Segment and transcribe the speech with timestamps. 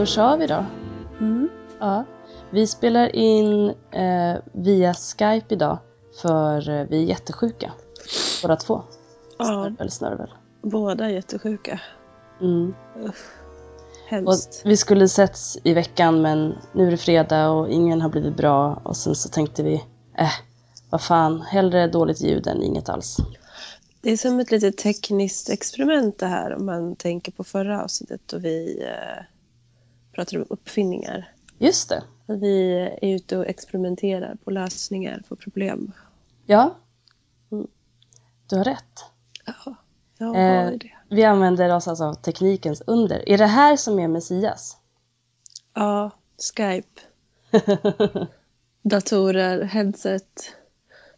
[0.00, 0.64] då kör vi då.
[1.20, 1.48] Mm.
[1.80, 2.04] Ja.
[2.50, 5.78] Vi spelar in eh, via Skype idag
[6.22, 7.72] för eh, vi är jättesjuka.
[8.42, 8.82] Båda två.
[9.38, 10.30] Ja, Snörvel, snörvel.
[10.62, 11.80] båda är jättesjuka.
[12.40, 12.74] Mm.
[13.02, 13.14] Och
[14.08, 14.62] Hemskt.
[14.64, 18.80] vi skulle setts i veckan men nu är det fredag och ingen har blivit bra
[18.82, 19.74] och sen så tänkte vi,
[20.18, 20.32] äh,
[20.90, 23.16] vad fan, hellre dåligt ljud än inget alls.
[24.00, 28.20] Det är som ett litet tekniskt experiment det här om man tänker på förra avsnittet
[28.26, 29.24] då vi eh,
[30.20, 31.32] pratade om uppfinningar.
[31.58, 32.02] Just det.
[32.26, 35.92] Att vi är ute och experimenterar på lösningar på problem.
[36.46, 36.76] Ja.
[37.52, 37.66] Mm.
[38.46, 39.04] Du har rätt.
[39.46, 39.74] Ja,
[40.18, 40.90] jag Eh, har det.
[41.08, 43.28] Vi använder oss alltså av teknikens under.
[43.28, 44.76] Är det här som är Messias?
[45.74, 46.10] Ja,
[46.56, 47.00] Skype,
[48.82, 50.54] datorer, headset.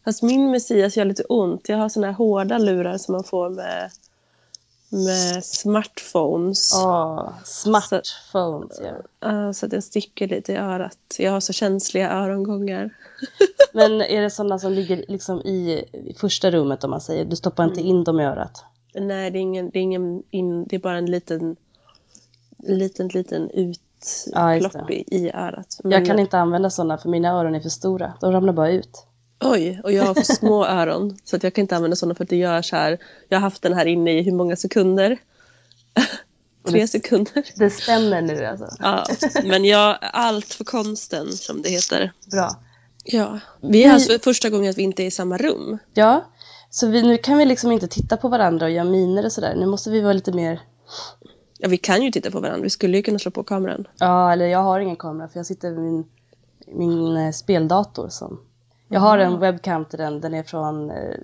[0.05, 1.69] Fast min Messias gör lite ont.
[1.69, 3.91] Jag har såna här hårda lurar som man får med,
[4.93, 6.73] med smartphones.
[6.75, 8.79] Åh, smartphones.
[8.83, 8.93] Ja.
[9.19, 10.97] Ja, så att den sticker lite i örat.
[11.17, 12.89] Jag har så känsliga örongångar.
[13.73, 17.25] Men är det sådana som ligger liksom i, i första rummet om man säger?
[17.25, 18.63] Du stoppar inte in dem i örat?
[18.95, 21.55] Nej, det är ingen, det är ingen in, det är bara en liten,
[22.57, 24.93] liten, liten utplopp det.
[24.93, 25.79] i, i örat.
[25.83, 28.13] Jag Men- kan inte använda sådana för mina öron är för stora.
[28.21, 29.05] De ramlar bara ut.
[29.43, 32.23] Oj, och jag har för små öron så att jag kan inte använda sådana för
[32.23, 32.97] att det gör så här.
[33.29, 35.17] Jag har haft den här inne i hur många sekunder?
[36.67, 37.45] Tre sekunder.
[37.55, 38.67] Det stämmer nu alltså.
[38.79, 39.05] Ja,
[39.43, 42.13] men jag, allt för konsten som det heter.
[42.31, 42.49] Bra.
[43.03, 45.77] Ja, vi är alltså första gången att vi inte är i samma rum.
[45.93, 46.25] Ja,
[46.69, 49.55] så vi, nu kan vi liksom inte titta på varandra och göra miner och sådär.
[49.55, 50.61] Nu måste vi vara lite mer...
[51.57, 52.63] Ja, vi kan ju titta på varandra.
[52.63, 53.87] Vi skulle ju kunna slå på kameran.
[53.97, 56.05] Ja, eller jag har ingen kamera för jag sitter vid min,
[56.67, 58.09] min eh, speldator.
[58.09, 58.39] Som,
[58.93, 60.21] jag har en webcam till den.
[60.21, 61.15] Den är från eh,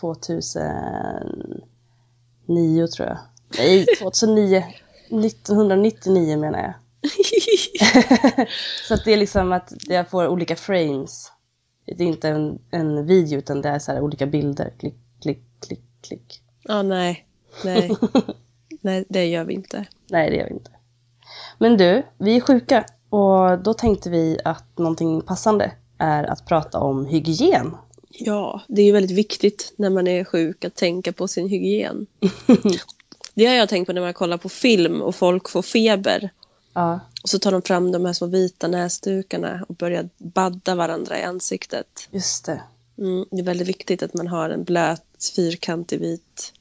[0.00, 3.18] 2009 tror jag.
[3.58, 4.64] Nej, 2009.
[5.10, 6.74] 1999 menar jag.
[8.88, 11.32] så att det är liksom att jag får olika frames.
[11.86, 14.72] Det är inte en, en video utan det är så olika bilder.
[14.78, 16.42] Klick, klick, klick, klick.
[16.62, 17.26] Ja, nej.
[17.64, 17.96] Nej.
[18.80, 19.86] nej, det gör vi inte.
[20.10, 20.70] Nej, det gör vi inte.
[21.58, 26.78] Men du, vi är sjuka och då tänkte vi att någonting passande är att prata
[26.78, 27.76] om hygien.
[28.08, 32.06] Ja, det är ju väldigt viktigt när man är sjuk att tänka på sin hygien.
[33.34, 36.30] Det har jag tänkt på när man kollar på film och folk får feber.
[36.74, 41.18] Ja, Och så tar de fram de här små vita näsdukarna och börjar badda varandra
[41.18, 42.08] i ansiktet.
[42.10, 42.60] just det.
[42.98, 46.52] Mm, det är väldigt viktigt att man har en blöt, fyrkantig vit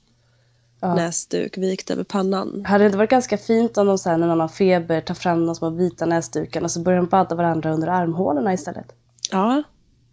[0.84, 0.96] Ja.
[0.96, 2.66] näsduk vikt över pannan.
[2.66, 5.46] Hade det inte varit ganska fint om de sen när någon har feber tar fram
[5.46, 8.86] de små vita näsdukarna och så börjar de badda varandra under armhålorna istället?
[9.32, 9.64] Ja,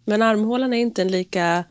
[0.05, 1.63] men armhålan är inte en lika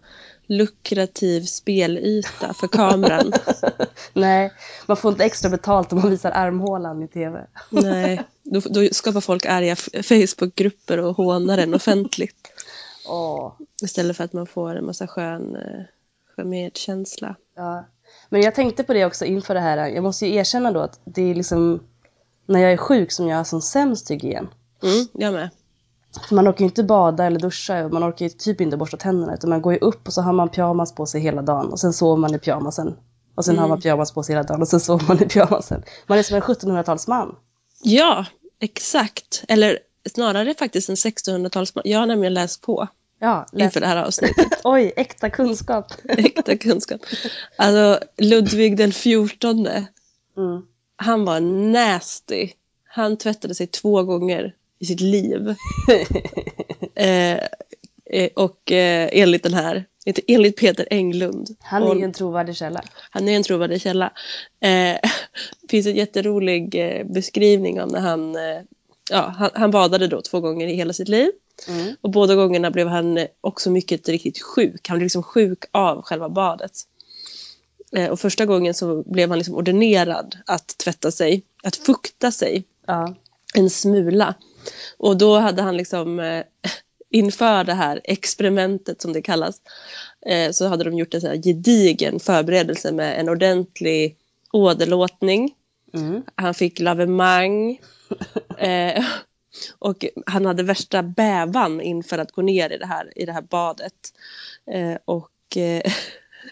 [0.47, 3.33] lukrativ spelyta för kameran.
[4.13, 4.53] Nej,
[4.87, 7.47] man får inte extra betalt om man visar armhålan i tv.
[7.71, 12.53] Nej, då, då skapar folk arga Facebookgrupper och hånar den offentligt.
[13.09, 13.53] Åh.
[13.83, 15.83] Istället för att man får en massa skön, eh,
[16.37, 17.37] skön medkänsla.
[17.57, 17.85] Ja.
[18.29, 19.89] Men jag tänkte på det också inför det här.
[19.89, 21.81] Jag måste ju erkänna då att det är liksom
[22.47, 24.49] när jag är sjuk som jag har som sämst hygien.
[24.83, 25.51] Mm, jag med.
[26.29, 28.97] För man orkar ju inte bada eller duscha och man orkar ju typ inte borsta
[28.97, 31.67] tänderna utan man går ju upp och så har man pyjamas på sig hela dagen
[31.73, 32.97] och sen sover man i pyjamasen.
[33.35, 35.83] Och sen har man pyjamas på sig hela dagen och sen sover man i pyjamasen.
[36.07, 37.35] Man är som en 1700-talsman.
[37.83, 38.27] Ja,
[38.61, 39.45] exakt.
[39.49, 39.79] Eller
[40.15, 41.83] snarare faktiskt en 1600-talsman.
[41.85, 42.89] Jag har nämligen läst på
[43.21, 43.65] Ja, läs.
[43.65, 44.47] inför det här avsnittet.
[44.65, 45.87] Oj, äkta kunskap.
[46.09, 47.01] Äkta kunskap.
[47.57, 49.87] Alltså, Ludvig den fjortonde,
[50.37, 50.63] Mm.
[50.97, 51.41] han var
[51.73, 52.49] nasty.
[52.89, 55.55] Han tvättade sig två gånger i sitt liv.
[56.95, 57.39] eh,
[58.11, 59.85] eh, och eh, enligt den här,
[60.27, 61.57] enligt Peter Englund.
[61.61, 62.83] Han är ju en trovärdig källa.
[63.11, 64.13] han är en trovärdig källa.
[64.61, 65.01] Eh, det
[65.71, 68.61] finns en jätterolig eh, beskrivning om när han, eh,
[69.11, 71.31] ja, han, han badade då två gånger i hela sitt liv.
[71.69, 71.97] Mm.
[72.01, 74.89] Och båda gångerna blev han eh, också mycket riktigt sjuk.
[74.89, 76.73] Han blev liksom sjuk av själva badet.
[77.97, 82.65] Eh, och första gången så blev han liksom ordinerad att tvätta sig, att fukta sig
[82.87, 83.15] Ja.
[83.55, 84.35] en smula.
[84.97, 86.45] Och då hade han liksom eh,
[87.11, 89.61] inför det här experimentet som det kallas
[90.27, 94.17] eh, så hade de gjort en sån här gedigen förberedelse med en ordentlig
[94.53, 95.55] åderlåtning.
[95.95, 96.23] Mm.
[96.35, 97.81] Han fick lavemang.
[98.59, 99.05] Eh,
[99.79, 103.43] och han hade värsta bävan inför att gå ner i det här, i det här
[103.43, 104.13] badet.
[104.71, 105.93] Eh, och eh,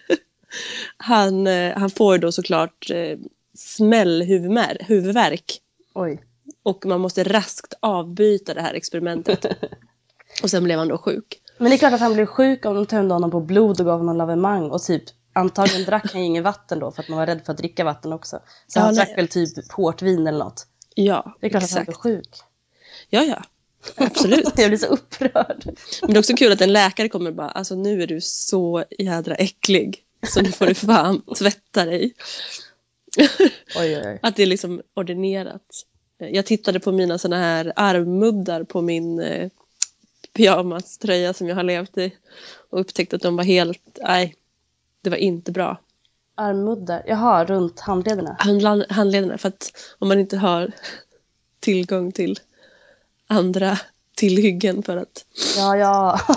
[0.97, 3.19] han, eh, han får då såklart eh,
[3.55, 5.61] smällhuvudvärk huvudvärk.
[5.95, 6.23] Oj.
[6.67, 9.47] Och man måste raskt avbryta det här experimentet.
[10.43, 11.41] och sen blev han då sjuk.
[11.59, 13.87] Men det är klart att han blev sjuk om de tömde honom på blod och
[13.87, 15.03] gav honom lavemang och typ
[15.33, 17.85] antagligen drack han ju inget vatten då för att man var rädd för att dricka
[17.85, 18.41] vatten också.
[18.67, 19.05] Så Ja, han nej.
[19.07, 20.67] drack väl typ portvin eller något.
[20.95, 22.03] Ja, Det är klart att han exakt.
[22.03, 22.29] blir sjuk.
[23.11, 23.43] Ja, ja.
[23.97, 24.53] Absolut.
[24.59, 25.63] Jag blir så upprörd.
[26.03, 28.21] Men det är också kul att en läkare kommer och bara, alltså nu är du
[28.21, 30.03] så jädra äcklig.
[30.29, 32.15] Så nu får du fan tvätta dig.
[33.19, 34.19] Oj, oj, oj.
[34.23, 35.63] Att det är liksom ordinerat.
[36.19, 39.51] Jag tittade på mina såna här armmuddar på min eh,
[40.33, 42.13] pyjamaströja som jag har levt i.
[42.71, 44.35] Och upptäckte att de var helt, nej,
[45.03, 45.81] det var inte bra.
[46.35, 48.37] Armmuddar, jaha, runt handlederna.
[48.41, 50.73] Handlan- handlederna, för att om man inte har
[51.61, 52.41] tillgång till
[53.27, 53.79] andra
[54.17, 55.25] tillhyggen för att...
[55.57, 56.21] Ja, ja.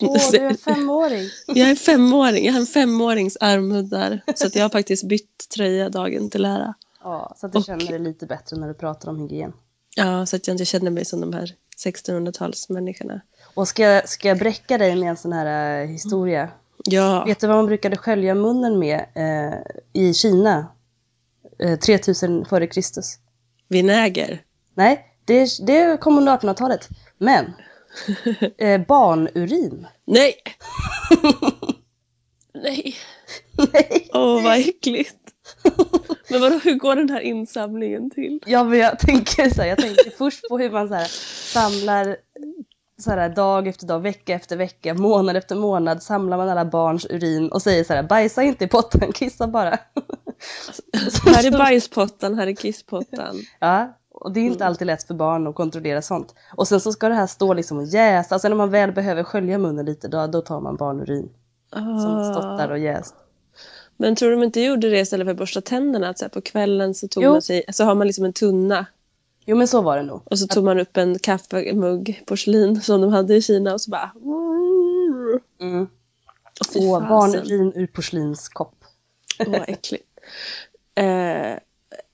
[0.00, 1.28] Åh, du är en femåring.
[1.46, 4.20] Jag är femåring, jag har en femårings armmuddar.
[4.34, 6.74] Så att jag har faktiskt bytt tröja dagen till ära.
[7.02, 9.52] Ja, så att du Och- känner dig lite bättre när du pratar om hygien.
[9.96, 11.50] Ja, så att jag inte känner mig som de här
[11.84, 13.20] 1600-talsmänniskorna.
[13.54, 16.50] Och ska, jag- ska jag bräcka dig med en sån här eh, historia?
[16.84, 19.58] Ja, Vet du vad man brukade skölja munnen med eh,
[20.02, 20.66] i Kina?
[21.58, 23.18] Eh, 3000 före Kristus.
[23.68, 24.42] vinäger.
[24.74, 26.88] Nej, det, det kom under 1800-talet.
[27.18, 27.52] Men
[28.58, 29.86] eh, barnurin.
[30.04, 30.34] Nej!
[32.54, 32.94] Nej,
[33.72, 34.08] Nej.
[34.14, 35.16] åh vad äckligt.
[36.30, 38.40] Men vadå, hur går den här insamlingen till?
[38.46, 41.08] Ja, men jag tänker så här, jag tänker först på hur man så här,
[41.52, 42.16] samlar
[42.98, 47.06] så här, dag efter dag, vecka efter vecka, månad efter månad samlar man alla barns
[47.10, 49.70] urin och säger så här, bajsa inte i potten, kissa bara.
[51.24, 53.36] Här är bajspottan, här är kisspottan.
[53.60, 56.34] Ja, och det är inte alltid lätt för barn att kontrollera sånt.
[56.56, 59.22] Och sen så ska det här stå liksom och jäsa, sen när man väl behöver
[59.22, 61.30] skölja munnen lite, då, då tar man barnurin
[61.72, 62.72] som stått där Ah.
[62.72, 63.14] och jäst.
[64.02, 66.08] Men tror du de inte gjorde det istället för att borsta tänderna?
[66.08, 67.32] Att så här, på kvällen så, tog Jo.
[67.32, 68.86] man sig, så har man liksom en tunna
[69.44, 70.22] Jo men så var det nog.
[70.24, 73.90] och så tog man upp en kaffemugg porslin som de hade i Kina och så
[73.90, 74.12] bara...
[75.60, 75.88] Mm.
[76.66, 77.08] Fasen.
[77.08, 78.84] barnurin ur porslinskopp.
[79.38, 80.08] Åh, äckligt.
[80.94, 81.58] Eh,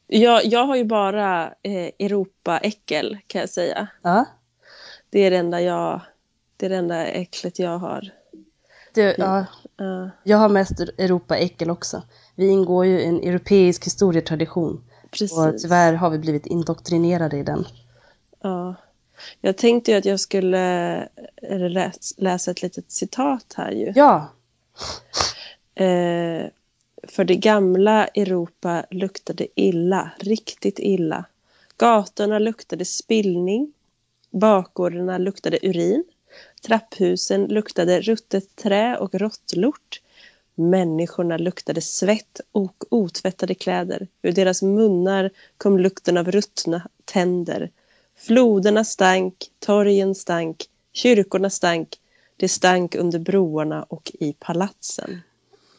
[0.06, 3.88] jag, jag har ju bara eh, Europa-äckel kan jag säga.
[4.02, 4.24] Ja.
[5.10, 6.00] Det är det enda, jag,
[6.56, 8.10] det är det enda äcklet jag har.
[8.94, 9.46] Det, ja,
[9.78, 12.02] Ja, jag har mest Europa-äckel också.
[12.34, 14.84] Vi ingår ju i en europeisk historietradition.
[15.10, 15.38] precis.
[15.38, 17.64] Och tyvärr har vi blivit indoktrinerade i den.
[18.40, 18.74] Ja.
[19.40, 21.08] Jag tänkte ju att jag skulle
[21.48, 23.92] läs, läsa ett litet citat här ju.
[23.94, 24.28] Ja,
[25.78, 26.46] Eh,
[27.08, 31.24] för det gamla Europa luktade illa, riktigt illa.
[31.76, 33.72] Gatorna luktade spillning.
[34.30, 36.04] Bakgårdarna luktade urin.
[36.62, 40.00] Trapphusen luktade ruttet trä och råttlort.
[40.54, 44.08] Människorna luktade svett och otvättade kläder.
[44.22, 47.70] Ur deras munnar kom lukten av ruttna tänder.
[48.16, 51.88] Floderna stank, torgen stank, kyrkorna stank.
[52.36, 55.20] Det stank under broarna och i palatsen.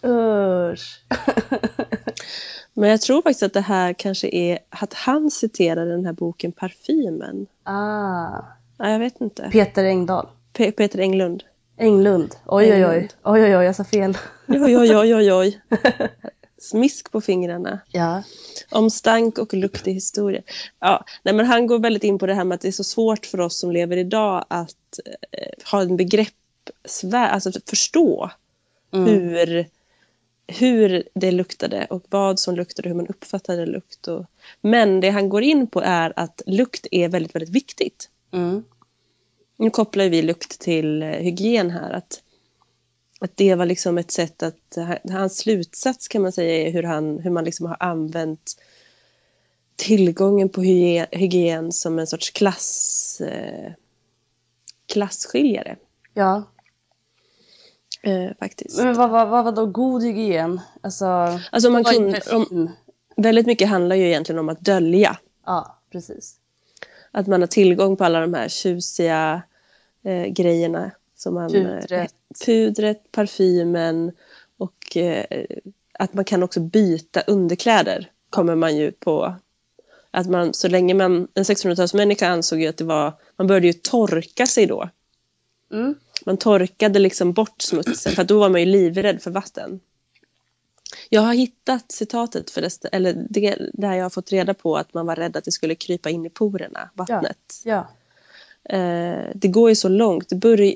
[0.03, 1.01] usch.
[2.73, 6.51] Men jag tror faktiskt att det här kanske är att han citerar den här boken
[6.51, 7.47] Parfymen.
[7.63, 8.41] ah,
[8.77, 9.49] Ja, jag vet inte.
[9.51, 10.27] Peter Engdahl.
[10.53, 11.43] Pe- Peter Englund.
[11.77, 12.35] Englund.
[12.45, 13.09] Oj, oj, oj.
[13.23, 14.17] Oj, oj, oj, jag sa fel.
[14.47, 15.61] Oj, oj, oj, oj, oj.
[16.61, 17.79] Smisk på fingrarna.
[17.91, 18.23] Ja.
[18.71, 20.41] Om stank och lukt i historia.
[20.79, 22.83] Ja, nej, men han går väldigt in på det här med att det är så
[22.83, 24.99] svårt för oss som lever idag att
[25.31, 28.31] eh, ha en begreppsvärld, alltså förstå
[28.93, 29.05] Mm.
[29.07, 29.65] hur,
[30.47, 34.07] hur det luktade och vad som luktade, hur man uppfattade lukt.
[34.07, 34.25] Och,
[34.61, 38.09] men det han går in på är att lukt är väldigt, väldigt viktigt.
[38.33, 38.63] Mm.
[39.59, 41.91] Nu kopplar vi lukt till eh, hygien här.
[41.91, 42.23] Att,
[43.19, 44.77] att det var liksom ett sätt att,
[45.09, 48.55] hans slutsats kan man säga är hur, han, hur man liksom har använt
[49.75, 53.71] tillgången på hygien, hygien som en sorts klass, eh,
[54.85, 55.75] klassskiljare.
[56.13, 56.43] Ja.
[58.01, 58.77] Eh, faktiskt.
[58.77, 60.61] Men vad, vad, vad var då god hygien?
[60.81, 61.05] Alltså,
[61.51, 62.71] Alltså man kunde, om,
[63.15, 65.17] väldigt mycket handlar ju egentligen om att dölja.
[65.45, 66.38] Ja, precis.
[67.11, 69.41] Att man har tillgång på alla de här tjusiga
[70.03, 70.91] eh, grejerna.
[71.15, 72.13] Som man, eh, Pudret.
[72.45, 74.11] pudret, parfymen
[74.57, 75.25] och eh,
[75.93, 78.11] att man kan också byta underkläder.
[78.29, 79.35] Kommer man ju på.
[80.11, 83.73] Att man, så länge man, en 1600-talsmänniska ansåg ju att det var, man började ju
[83.73, 84.89] torka sig då.
[85.71, 85.95] Mm.
[86.25, 89.79] Man torkade liksom bort smutsen för då var man ju livrädd för vatten.
[91.09, 94.93] Jag har hittat citatet för det, eller det, där jag har fått reda på att
[94.93, 97.61] man var rädd att det skulle krypa in i porerna, vattnet.
[97.63, 97.87] Ja.
[98.69, 100.33] Eh, det går ju så långt.
[100.33, 100.73] Börjar,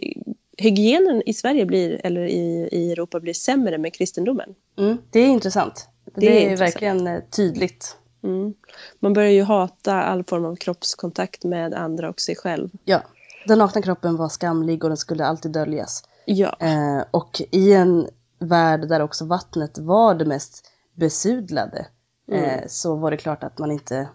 [0.58, 4.56] hygienen i Sverige blir, eller i, i Europa blir sämre med kristendomen.
[4.78, 4.98] Mm.
[5.12, 5.88] Det är intressant.
[6.06, 6.62] Det, Det är är, intressant.
[6.62, 7.98] verkligen eh, tydligt.
[8.24, 8.54] Mm.
[9.00, 12.70] Man börjar ju hata all form av kroppskontakt med andra och sig själv.
[12.86, 13.02] Ja.
[13.48, 16.04] Den nakna kroppen var skamlig och den skulle alltid döljas.
[16.26, 18.08] Ja, Eh, och i en
[18.48, 21.88] värld där också vattnet var det mest besudlade
[22.28, 22.44] Mm.
[22.44, 24.08] eh, så var det klart att man inte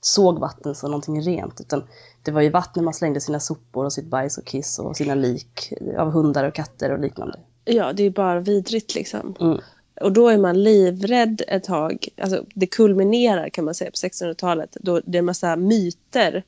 [0.00, 1.60] såg vatten som någonting rent.
[1.60, 1.84] Utan
[2.22, 5.14] det var i vattnet man slängde sina sopor och sitt bajs och kiss och sina
[5.14, 7.38] lik av hundar och katter och liknande.
[7.64, 9.34] Ja, det är bara vidrigt liksom.
[9.40, 9.58] Mm.
[10.00, 12.08] Och då är man livrädd ett tag.
[12.22, 14.76] Alltså, det kulminerar kan man säga på 1600-talet.
[14.80, 16.42] Då det är en massa myter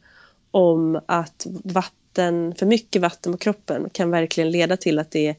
[0.50, 5.36] om att vatten, för mycket vatten på kroppen kan verkligen leda till att det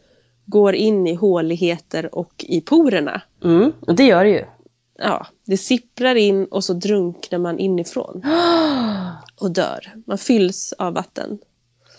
[0.48, 3.22] går in i håligheter och i porerna.
[3.44, 3.74] Mm.
[3.88, 4.46] Och det gör det ju.
[5.00, 8.24] Ja, det sipprar in och så drunknar man inifrån
[9.42, 9.94] och dör.
[10.08, 11.40] Man fylls av vatten.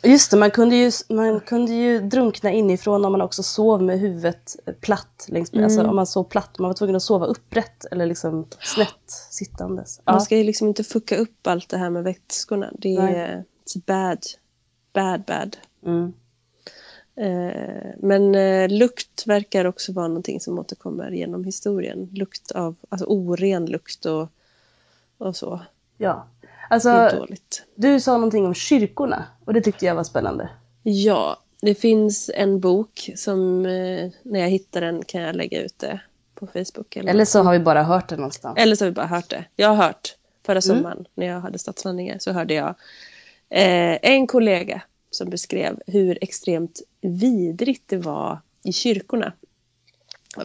[0.02, 4.00] Just det, man kunde, ju, man kunde ju drunkna inifrån om man också sov med
[4.00, 5.26] huvudet platt.
[5.28, 5.64] Längs, Mm.
[5.64, 10.00] Alltså om man sov platt, man var tvungen att sova upprätt eller liksom snett sittandes.
[10.04, 10.20] Man Ja.
[10.20, 12.70] ska ju liksom inte fucka upp allt det här med vätskorna.
[12.78, 13.44] Det är
[13.86, 14.18] bad,
[14.92, 15.56] bad, bad.
[15.86, 16.12] Mm.
[17.20, 22.08] Eh, men eh, lukt verkar också vara någonting som återkommer genom historien.
[22.12, 24.28] Lukt av, alltså oren lukt och,
[25.18, 25.60] och så.
[25.96, 26.26] ja.
[26.70, 27.26] Alltså,
[27.75, 30.48] du sa någonting om kyrkorna och det tyckte jag var spännande.
[30.82, 35.78] Ja, det finns en bok som eh, när jag hittar den kan jag lägga ut
[35.78, 36.00] det
[36.34, 36.96] på Facebook.
[36.96, 38.58] Eller, Eller så har vi bara hört det någonstans.
[38.58, 39.44] eller så har vi bara hört det.
[39.56, 40.62] Jag har hört förra Mm.
[40.62, 42.68] sommaren när jag hade stadsvandringar så hörde jag
[43.50, 49.32] eh, en kollega som beskrev hur extremt vidrigt det var i kyrkorna.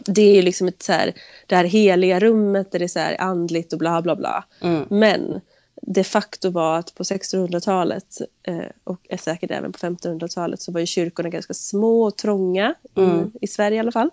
[0.06, 1.14] Det är ju liksom ett så här,
[1.46, 4.44] det här heliga rummet där det är så här andligt och bla bla bla.
[4.60, 4.84] Mm.
[4.90, 5.40] Men
[5.82, 10.80] de facto var att på 1600-talet eh, och är säkert även på 1500-talet så var
[10.80, 13.30] ju kyrkorna ganska små och trånga Mm.
[13.40, 14.10] i, Sverige i alla fall.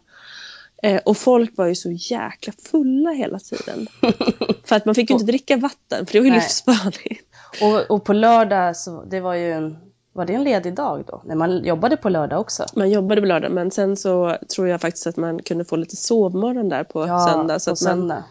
[0.84, 3.88] Eh, och folk var ju så jäkla fulla hela tiden.
[4.64, 7.28] för att man fick ju inte dricka vatten för det var ju livsfarligt.
[7.62, 9.78] Och, och på lördag, så, det var ju en,
[10.14, 11.22] var det en ledig dag då?
[11.26, 12.66] Nej, man jobbade på lördag också.
[12.76, 15.96] Man jobbade på lördag men sen så tror jag faktiskt att man kunde få lite
[15.96, 17.60] sovmorgon där på söndag.
[17.60, 18.24] Så på att man, söndag.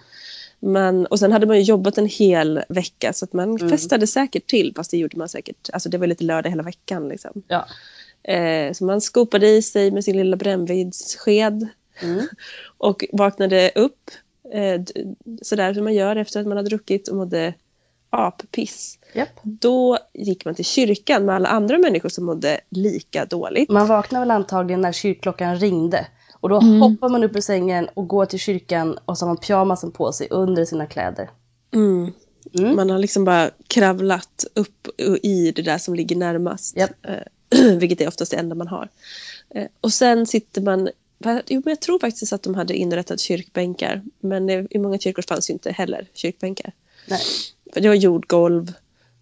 [0.61, 3.71] man, och sen hade man ju jobbat en hel vecka så att man Mm.
[3.71, 7.09] festade säkert till fast det gjorde man säkert, alltså det var lite lördag hela veckan
[7.09, 7.43] liksom.
[7.49, 7.67] Ja.
[8.33, 11.69] Eh, så man skopade i sig med sin lilla brännvinssked
[12.03, 12.27] Mm.
[12.79, 14.11] och vaknade upp
[14.53, 14.81] eh,
[15.43, 17.55] sådär som man gör efter att man har druckit och mådde
[18.11, 18.99] appiss.
[19.15, 19.29] Japp.
[19.43, 23.71] Då gick man till kyrkan med alla andra människor som mådde lika dåligt.
[23.71, 26.07] Man vaknar väl antagligen när kyrkklockan ringde.
[26.41, 26.81] Och då Mm.
[26.81, 30.13] hoppar man upp ur sängen och går till kyrkan och så har man pyjamasen på
[30.13, 31.31] sig under sina kläder.
[31.75, 32.13] Mm.
[32.55, 32.77] Mm.
[32.77, 36.77] Man har liksom bara kravlat upp och i det där som ligger närmast.
[36.77, 36.91] Japp.
[37.03, 38.89] Eh, vilket är oftast det enda man har.
[39.55, 40.89] Eh, och sen sitter man...
[41.25, 44.03] Jo, men jag tror faktiskt att de hade inrättat kyrkbänkar.
[44.21, 46.73] Men det- i många kyrkor fanns ju inte heller kyrkbänkar.
[47.09, 47.21] Nej.
[47.73, 48.73] För det var jordgolv.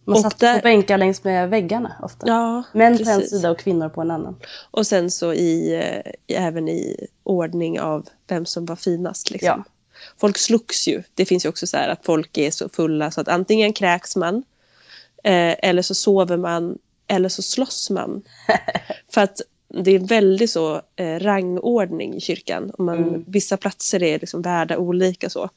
[0.04, 2.26] Man Och satt där- på bänkar längs med väggarna ofta.
[2.28, 3.30] Ja, Män på en precis.
[3.30, 4.36] sida och kvinnor på en annan.
[4.70, 9.30] Och sen så i, eh, i, även i ordning av vem som var finast.
[9.30, 9.46] Liksom.
[9.46, 9.64] Ja.
[10.20, 11.02] Folk slogs ju.
[11.14, 14.16] Det finns ju också så här att folk är så fulla så att antingen kräks
[14.16, 14.36] man
[15.24, 18.22] eh, eller så sover man eller så slåss man.
[19.12, 19.40] För att
[19.84, 22.70] det är väldigt så eh, rangordning i kyrkan.
[22.70, 23.24] Och man, Mm.
[23.26, 25.50] Vissa platser är liksom värda olika så.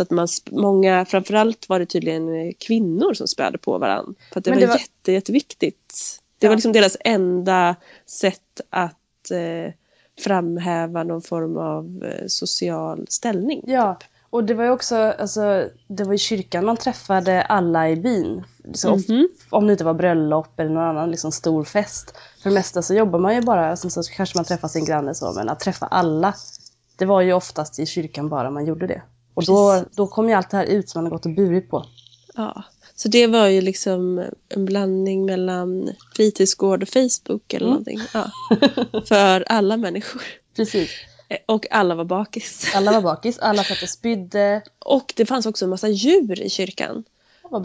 [0.00, 4.14] Så att man, många, framförallt var det tydligen eh, kvinnor som spöade på varandra.
[4.32, 5.94] För att det Men var, det var- Jätte, jätteviktigt.
[6.38, 6.50] Det Ja.
[6.50, 7.76] var liksom deras enda
[8.06, 9.72] sätt att eh,
[10.24, 13.62] framhäva någon form av eh, social ställning.
[13.66, 13.98] Ja,
[14.30, 18.44] och det var ju också, alltså, det var i kyrkan man träffade alla i byn.
[18.74, 19.28] Så of- Mhm.
[19.50, 22.14] Om det inte var bröllop eller någon annan liksom stor fest.
[22.42, 25.14] För det mesta så jobbar man ju bara, sen så kanske man träffar sin granne
[25.14, 26.34] så, men att träffa alla,
[26.96, 29.02] det var ju oftast i kyrkan bara man gjorde det.
[29.34, 31.70] Och då, då kom ju allt det här ut som man har gått och burit
[31.70, 31.86] på.
[32.34, 32.62] Ja.
[32.94, 37.70] Så det var ju liksom en blandning mellan fritidsgård och Facebook eller Mm.
[37.70, 38.00] någonting.
[38.14, 38.30] Ja.
[39.08, 40.22] För alla människor.
[40.56, 40.90] Precis.
[41.46, 42.72] Och alla var bakis.
[42.74, 44.62] Alla var bakis, alla satt och spydde.
[44.78, 47.04] Och det fanns också en massa djur i kyrkan.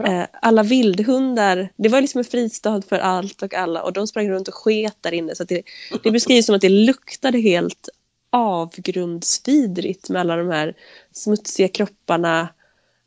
[0.08, 4.30] Eh, Alla vildhundar, det var liksom en fristad för allt och alla och de sprang
[4.30, 5.36] runt och sket där inne.
[5.36, 5.62] Så att det,
[6.04, 7.90] det beskrivs som att det luktade helt
[8.36, 10.74] avgrundsvidrigt med alla de här
[11.12, 12.48] smutsiga kropparna,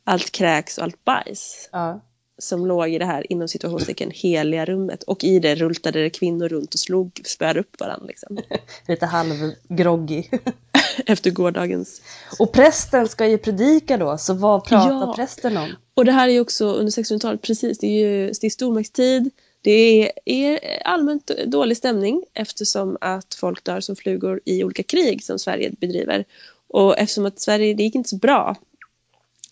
[0.03, 2.01] allt kräks och allt bajs Ja.
[2.37, 5.03] som låg i det här inom situationstecken heliga rummet.
[5.03, 8.37] Och i det rultade det kvinnor runt och slog, spöade upp varandra liksom.
[8.87, 10.23] Lite halvgroggy.
[11.05, 12.01] Efter gårdagens
[12.39, 15.13] Och prästen ska ju predika då, så vad pratar Ja.
[15.15, 15.69] prästen om?
[15.93, 19.29] Och det här är ju också under 1600-talet, precis, det är ju det är stormaktstid.
[19.61, 25.39] Det är, allmänt dålig stämning eftersom att folk dör som flugor i olika krig som
[25.39, 26.25] Sverige bedriver.
[26.67, 28.55] Och eftersom att Sverige, det gick inte så bra.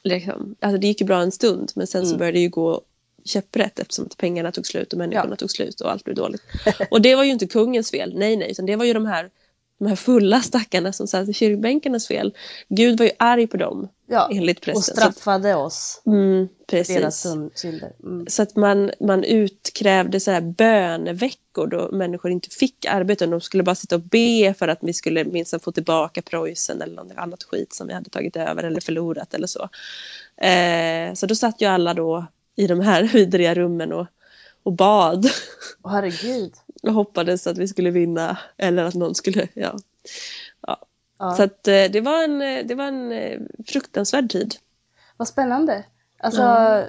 [0.04, 0.56] Liksom.
[0.60, 2.18] Alltså det gick ju bra en stund men sen så Mm.
[2.20, 2.82] började det ju gå
[3.26, 5.36] käpprätt eftersom att pengarna tog slut och människorna Ja.
[5.36, 6.42] tog slut och allt blev dåligt.
[6.92, 9.30] Och det var ju inte kungens fel, nej nej, utan det var ju de här,
[9.80, 12.34] de här fulla stackarna som satt i kyrkbänkarnas fel.
[12.70, 14.84] Gud var ju arg på dem Ja, enligt och prästen.
[14.84, 17.22] Så att, straffade oss mm, för deras precis.
[17.22, 17.92] syn- synder.
[18.04, 18.28] Mm.
[18.28, 23.28] Så att man, man utkrävde så här böneveckor då människor inte fick arbeta.
[23.28, 26.96] De skulle bara sitta och be för att vi skulle minst få tillbaka Preussen eller
[26.96, 29.70] något annat skit som vi hade tagit över eller förlorat eller så.
[30.46, 34.08] Eh, så då satt ju alla då i de här vidriga rummen och,
[34.64, 35.30] och bad
[35.84, 36.54] Åh, herregud.
[36.84, 39.78] och hoppades att vi skulle vinna eller att någon skulle, ja.
[40.68, 40.87] Ja.
[41.18, 44.56] Så att eh, det var en, eh, det var en eh, fruktansvärd tid.
[45.18, 45.84] Vad spännande.
[46.20, 46.84] Alltså, Ja.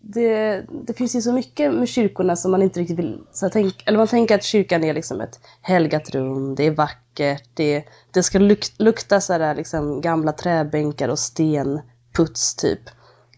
[0.00, 3.20] det, det finns ju så mycket med kyrkorna som man inte riktigt vill...
[3.32, 7.48] Så tänk, eller man tänker att kyrkan är liksom ett helgat rum, det är vackert,
[7.54, 12.80] det, det ska luk, lukta så där liksom gamla träbänkar och stenputs typ.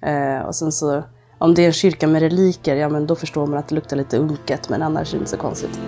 [0.02, 1.02] Eh, och sen så,
[1.38, 3.96] om det är en kyrka med reliker, ja men då förstår man att det luktar
[3.96, 5.80] lite unket, men annars är det inte så konstigt.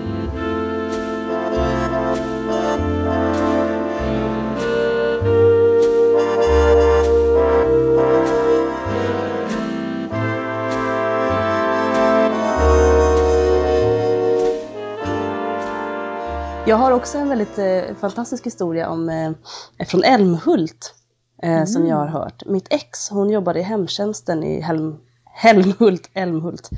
[16.72, 20.94] Jag har också en väldigt eh, fantastisk historia om, eh, från Älmhult
[21.42, 22.44] eh, som jag har hört.
[22.46, 26.70] Mitt ex, hon jobbade i hemtjänsten i Helm, Helmhult, Älmhult,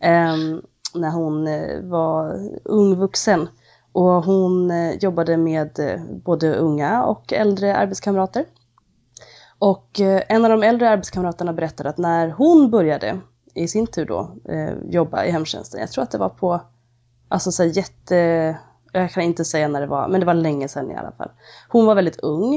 [0.00, 0.62] ehm,
[0.94, 3.48] när hon eh, var ung vuxen.
[3.92, 8.44] Och hon eh, jobbade med eh, både unga och äldre arbetskamrater.
[9.58, 13.20] Och en av de äldre arbetskamraterna berättade att när hon började
[13.54, 14.30] i sin tur då
[14.90, 16.60] jobba i hemtjänsten, jag tror att det var på,
[17.28, 18.58] alltså så jätte,
[18.92, 21.30] jag kan inte säga när det var, men det var länge sedan i alla fall.
[21.68, 22.54] Hon var väldigt ung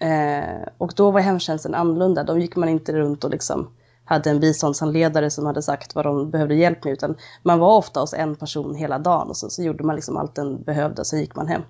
[0.00, 2.24] eh, och då var hemtjänsten annorlunda.
[2.24, 3.70] Då gick man inte runt och liksom
[4.04, 8.00] hade en biståndshandledare som hade sagt vad de behövde hjälp med utan man var ofta
[8.00, 11.06] hos en person hela dagen och så, så gjorde man liksom allt den behövde och
[11.06, 11.62] sen gick man hem.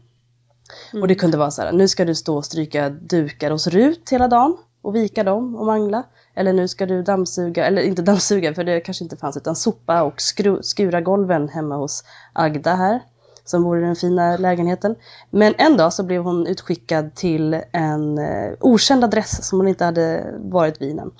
[1.00, 4.10] Och det kunde vara så här, nu ska du stå och stryka dukar hos Rut
[4.10, 6.04] hela dagen och vika dem och mangla.
[6.34, 10.02] Eller nu ska du dammsuga, eller inte dammsuga för det kanske inte fanns, utan sopa
[10.02, 13.00] och skru, skura golven hemma hos Agda här,
[13.48, 14.96] som bor i den fina lägenheten.
[15.30, 19.84] Men en dag så blev hon utskickad till en eh, okänd adress som hon inte
[19.84, 21.12] hade varit vid innan.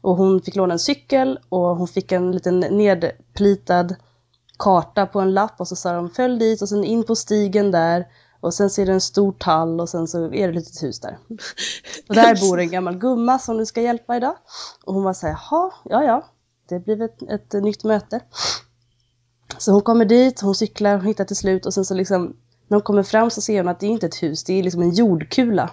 [0.00, 3.94] Och hon fick låna en cykel och hon fick en liten nedplitad
[4.58, 7.70] karta på en lapp och så sa de följ dit och sen in på stigen
[7.70, 8.06] där
[8.40, 11.00] och sen ser det en stor tall och sen så är det ett litet hus
[11.00, 11.18] där.
[12.08, 14.34] Och där bor en gammal gumma som du ska hjälpa idag.
[14.84, 16.24] Och hon var så här, jaha, ja ja,
[16.68, 18.20] det blir ett, ett nytt möte.
[19.58, 22.36] Så hon kommer dit, hon cyklar, hon hittar till slut och sen så liksom
[22.68, 24.62] när hon kommer fram så ser hon att det är inte ett hus, det är
[24.62, 25.70] liksom en jordkula.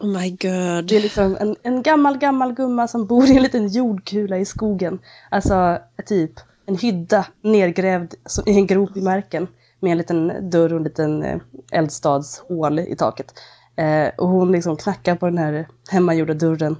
[0.00, 0.84] Oh my god.
[0.86, 4.44] Det är liksom en, en gammal, gammal gumma som bor i en liten jordkula i
[4.44, 4.98] skogen.
[5.30, 6.32] Alltså typ
[6.66, 8.14] en hydda nergrävd
[8.46, 9.48] i en grop i marken
[9.80, 13.34] med en liten dörr och en liten eh, eldstadshål i taket.
[13.76, 16.76] Eh, och hon liksom knackar på den här hemmagjorda dörren.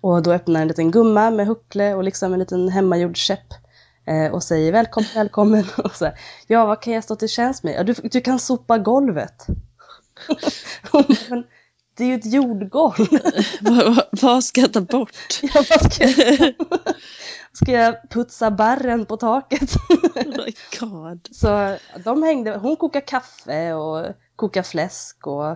[0.00, 3.54] Och då öppnar en liten gumma med huckle och liksom en liten hemmagjord käpp.
[4.06, 5.64] Eh, och säger välkommen, välkommen.
[5.84, 7.74] Och så här, ja, vad kan jag stå till tjänst med?
[7.74, 9.46] Ja, du, du kan sopa golvet.
[11.30, 11.44] Men
[11.96, 13.06] det är ju ett jordgolv.
[13.60, 15.16] vad, vad- vad ska jag ta bort?
[15.42, 16.54] Ja, vad ska, jag,
[17.52, 19.70] ska jag putsa barren på taket?
[20.14, 21.28] Oh my god.
[21.32, 25.46] Så de hängde, hon kokade kaffe och kokade fläsk och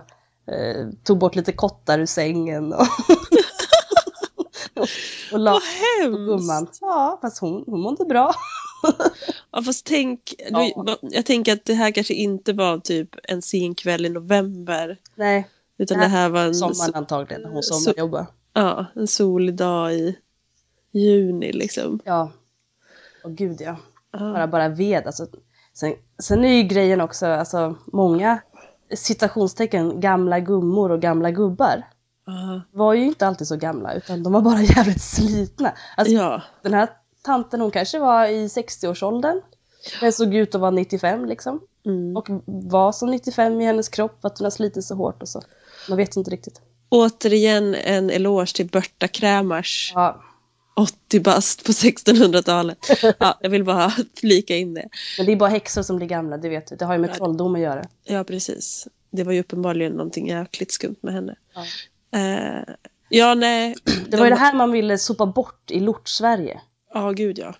[0.53, 2.87] eh, tog bort lite kottar ur sängen och,
[5.31, 5.51] och, la
[6.01, 6.67] Vad på gumman.
[6.81, 8.33] Ja, fast hon, hon mådde bra.
[9.51, 10.97] Ja, fast tänk, Ja.
[11.01, 14.97] jag tänker att det här kanske inte var typ en sen kväll i november.
[15.15, 18.27] Nej, Utan Det det här var en, sommaren antagligen när hon sommarjobbade.
[18.53, 20.17] ja, en solig dag i
[20.91, 21.99] juni liksom.
[22.05, 22.31] Ja,
[23.23, 23.75] och gud ja.
[24.11, 24.19] Ja.
[24.19, 25.05] bara, bara ved.
[25.07, 25.27] Alltså,
[25.73, 28.39] sen, sen är ju grejen också, alltså många
[28.95, 31.83] citationstecken gamla gummor och gamla gubbar
[32.27, 32.61] Ja.
[32.71, 35.73] var ju inte alltid så gamla utan de var bara jävligt slitna.
[35.97, 36.41] Alltså, ja.
[36.61, 36.89] Den här
[37.21, 39.41] tanten hon kanske var i 60-årsåldern.
[39.99, 41.59] Den såg ut att vara 95 liksom.
[41.85, 42.17] Mm.
[42.17, 45.29] Och var som 95 i hennes kropp för att hon har slitit så hårt och
[45.29, 45.41] så.
[45.89, 46.61] Man vet inte riktigt.
[46.89, 50.21] Återigen en eloge till Berta Krämars Ja,
[50.75, 52.77] 80 bast på 1600-talet.
[53.19, 54.89] Ja, jag vill bara flika in det.
[55.17, 56.75] men det är bara häxor som blir gamla, det vet du.
[56.75, 57.85] Det har ju med trolldom att göra.
[58.03, 58.87] Ja, precis.
[59.11, 61.35] Det var ju uppenbarligen någonting jäkligt skumt med henne.
[61.55, 61.63] Ja.
[62.11, 62.75] Eh,
[63.09, 63.75] ja, nej.
[64.09, 66.61] Det var ju det här man ville sopa bort i Lort-Sverige.
[66.93, 67.55] Ja, gud ja.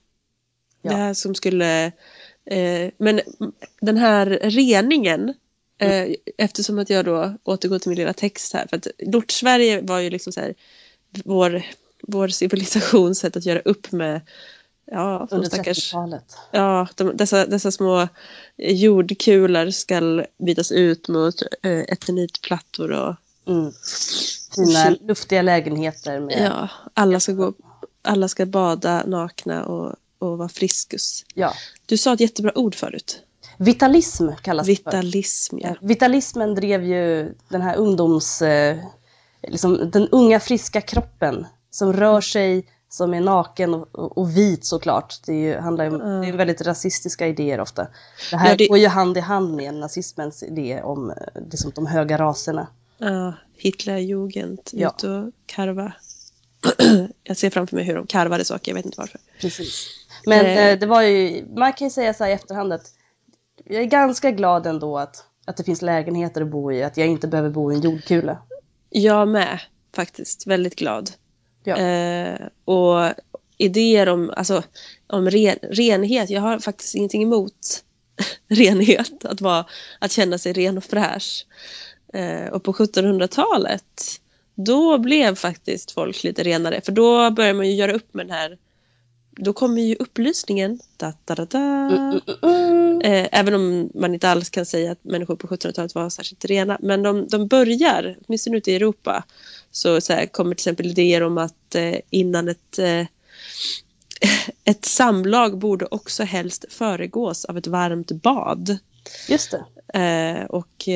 [0.82, 0.92] Ja.
[0.92, 1.92] Det här som skulle...
[2.46, 3.22] Eh, men
[3.82, 5.34] den här reningen,
[5.78, 6.08] eh,
[6.38, 10.10] eftersom att jag då återgår till min lilla text här, för att Lort-Sverige var ju
[10.10, 10.54] liksom så här
[11.26, 11.64] vår,
[12.02, 14.22] vår civilisations sätt att göra upp med
[14.92, 16.38] ja, de Under stackars, 30-talet.
[16.52, 18.08] ja, de, dessa, dessa små
[18.58, 23.16] jordkulor ska bytas ut mot eh, eternitplattor och
[23.48, 23.72] Mm.
[24.56, 26.42] Fina luftiga lägenheter med...
[26.52, 27.54] Ja, alla ska, gå,
[28.02, 31.26] alla ska bada nakna och, och vara friskus.
[31.34, 31.54] Ja.
[31.86, 33.20] Du sa ett jättebra ord förut.
[33.58, 34.92] Vitalism kallas det för.
[34.92, 35.76] Vitalism, ja.
[35.82, 38.42] Vitalismen drev ju den här ungdoms...
[38.42, 38.78] Eh,
[39.48, 45.16] liksom den unga friska kroppen som rör sig, som är naken och, och, vit såklart.
[45.26, 47.88] Det, är ju, handlar ju, om- det är väldigt rasistiska idéer ofta.
[48.32, 51.16] Det här Ja, det- går ju hand i hand med nazismens idé om eh,
[51.52, 52.68] liksom, de höga raserna.
[52.98, 54.88] Ja Hitlerjugend, Ja.
[54.98, 55.94] ut och karva.
[57.24, 59.20] jag ser framför mig hur de karvade saker, jag vet inte varför.
[59.42, 59.88] Precis.
[60.26, 60.68] Men Eh.
[60.68, 62.92] eh, det var ju, man kan ju säga så här i efterhand att
[63.66, 67.08] jag är ganska glad ändå att, att det finns lägenheter att bo i, att jag
[67.08, 68.42] inte behöver bo i en jordkula.
[68.90, 69.60] Jag med,
[69.96, 70.48] faktiskt.
[70.48, 71.12] Väldigt glad.
[71.64, 71.78] Ja.
[71.78, 73.14] Eh, och
[73.58, 74.64] idéer om, alltså,
[75.08, 77.84] om ren, renhet, jag har faktiskt ingenting emot
[78.48, 79.66] renhet, att, vara,
[80.00, 81.46] att känna sig ren och fräsch.
[82.14, 84.22] Eh, och på 1700-talet,
[84.56, 88.36] då blev faktiskt folk lite renare, för då börjar man ju göra upp med den
[88.36, 88.58] här,
[89.32, 91.60] då kommer ju upplysningen, da, da, da, da.
[91.60, 93.02] Mm, mm.
[93.02, 96.78] Eh, även om man inte alls kan säga att människor på 1700-talet var särskilt rena.
[96.82, 99.24] Men de, de börjar, åtminstone ute i Europa,
[99.72, 102.80] så, så här, kommer till exempel idéer om att eh, innan ett,
[104.64, 108.78] ett samlag borde också helst föregås av ett varmt bad.
[109.30, 110.48] Just det.
[110.50, 110.88] Och,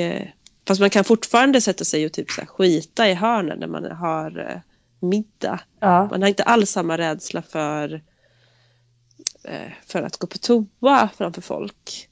[0.68, 4.40] fast man kan fortfarande sätta sig och typ så skita i hörnen när man har
[4.40, 4.62] eh,
[5.00, 5.60] middag.
[5.80, 6.08] Ja.
[6.12, 8.02] Man har inte alls samma rädsla för,
[9.44, 12.08] eh, för att gå på toa framför folk.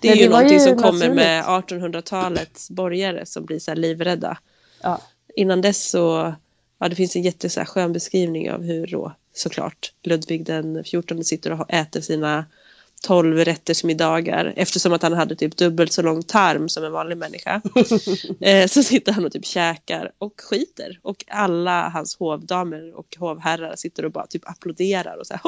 [0.00, 1.16] Det är ju det var någonting ju som kommer naturligt.
[1.16, 4.38] med 1800-talets borgare som blir så livrädda.
[4.82, 5.00] Ja.
[5.36, 6.34] Innan dess så,
[6.78, 10.84] ja det finns en jätte så här skön beskrivning av hur då såklart Ludvig den
[10.84, 12.44] 14 sitter och äter sina
[13.02, 17.62] 12 rättersmiddagar eftersom att han hade typ dubbelt så lång tarm som en vanlig människa.
[18.40, 23.76] eh, så sitter han och typ käkar och skiter och alla hans hovdamer och hovherrar
[23.76, 25.42] sitter och bara typ applåderar och så här.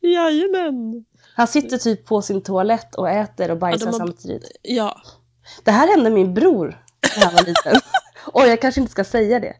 [0.14, 1.04] Jajamän!
[1.34, 4.50] Han sitter typ på sin toalett och äter och bajsar Ja, har- samtidigt.
[4.62, 5.00] Ja.
[5.64, 6.82] Det här hände min bror
[7.16, 7.80] när han var liten.
[8.32, 9.56] Oj, jag kanske inte ska säga det.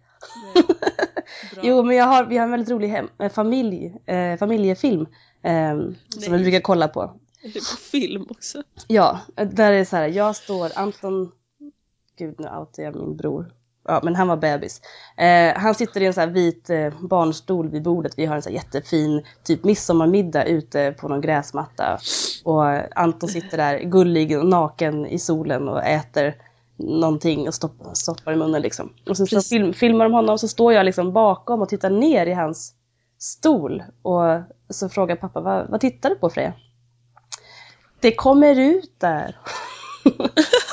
[1.62, 5.06] Jo, men jag har, vi har en väldigt rolig hem, eh, familj, eh, familjefilm
[5.42, 5.76] eh,
[6.08, 7.00] som vi brukar kolla på.
[7.42, 8.62] Är det på film också?
[8.86, 11.32] Ja, där är det så här, jag står, Anton,
[12.18, 13.52] gud nu outar jag min bror.
[13.84, 14.80] Ja, men han var bebis.
[15.16, 18.12] Eh, han sitter i en så här vit eh, barnstol vid bordet.
[18.16, 21.98] Vi har en så jättefin typ midsommarmiddag ute på någon gräsmatta.
[22.44, 26.34] Och Anton sitter där gullig och naken i solen och äter
[26.76, 28.92] någonting och stoppar, stoppar i munnen liksom.
[29.08, 32.26] Och sen så film, filmar de honom så står jag liksom bakom och tittar ner
[32.26, 32.74] i hans
[33.18, 33.82] stol.
[34.02, 36.52] Och så frågar pappa, vad, vad tittar du på Freja?
[38.00, 39.36] Det kommer ut där.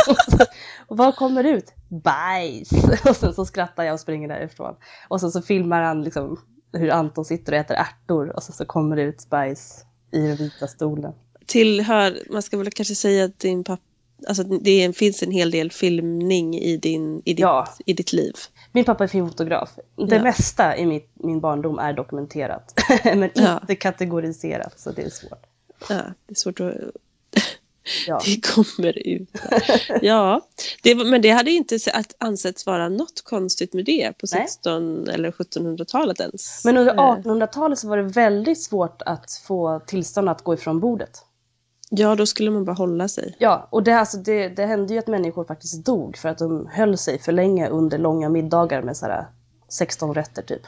[0.07, 0.45] och, så,
[0.87, 1.73] och vad kommer ut?
[1.89, 2.69] Bajs!
[3.09, 4.75] Och sen så skrattar jag och springer därifrån.
[5.07, 6.39] Och sen så filmar han liksom
[6.73, 10.35] hur Anton sitter och äter ärtor och så, så kommer det ut bajs i den
[10.35, 11.13] vita stolen.
[11.45, 13.83] Tillhör, man ska väl kanske säga att din pappa,
[14.27, 17.67] alltså det finns en hel del filmning i, din, i, ditt, Ja.
[17.85, 18.33] i ditt liv.
[18.75, 19.69] Min pappa är filmfotograf.
[19.95, 20.21] Det Ja.
[20.23, 22.73] mesta i mitt, min barndom är dokumenterat.
[23.03, 23.59] Men Ja.
[23.61, 25.43] inte kategoriserat så det är svårt.
[25.89, 26.73] Ja, det är svårt att...
[28.07, 28.21] Ja.
[28.25, 29.29] Det kommer ut.
[30.01, 30.41] Ja,
[30.83, 31.77] det, men det hade inte
[32.17, 34.41] ansetts vara något konstigt med det på Nej.
[34.47, 36.65] 16 eller 1700-talet ens.
[36.65, 40.79] Men under Eh, 1800-talet så var det väldigt svårt att få tillstånd att gå ifrån
[40.79, 41.24] bordet.
[41.97, 43.35] Ja, då skulle man bara hålla sig.
[43.39, 46.67] Ja, och det, alltså, det, det hände ju att människor faktiskt dog för att de
[46.71, 49.27] höll sig för länge under långa middagar med så här
[49.69, 50.61] 16 rätter typ.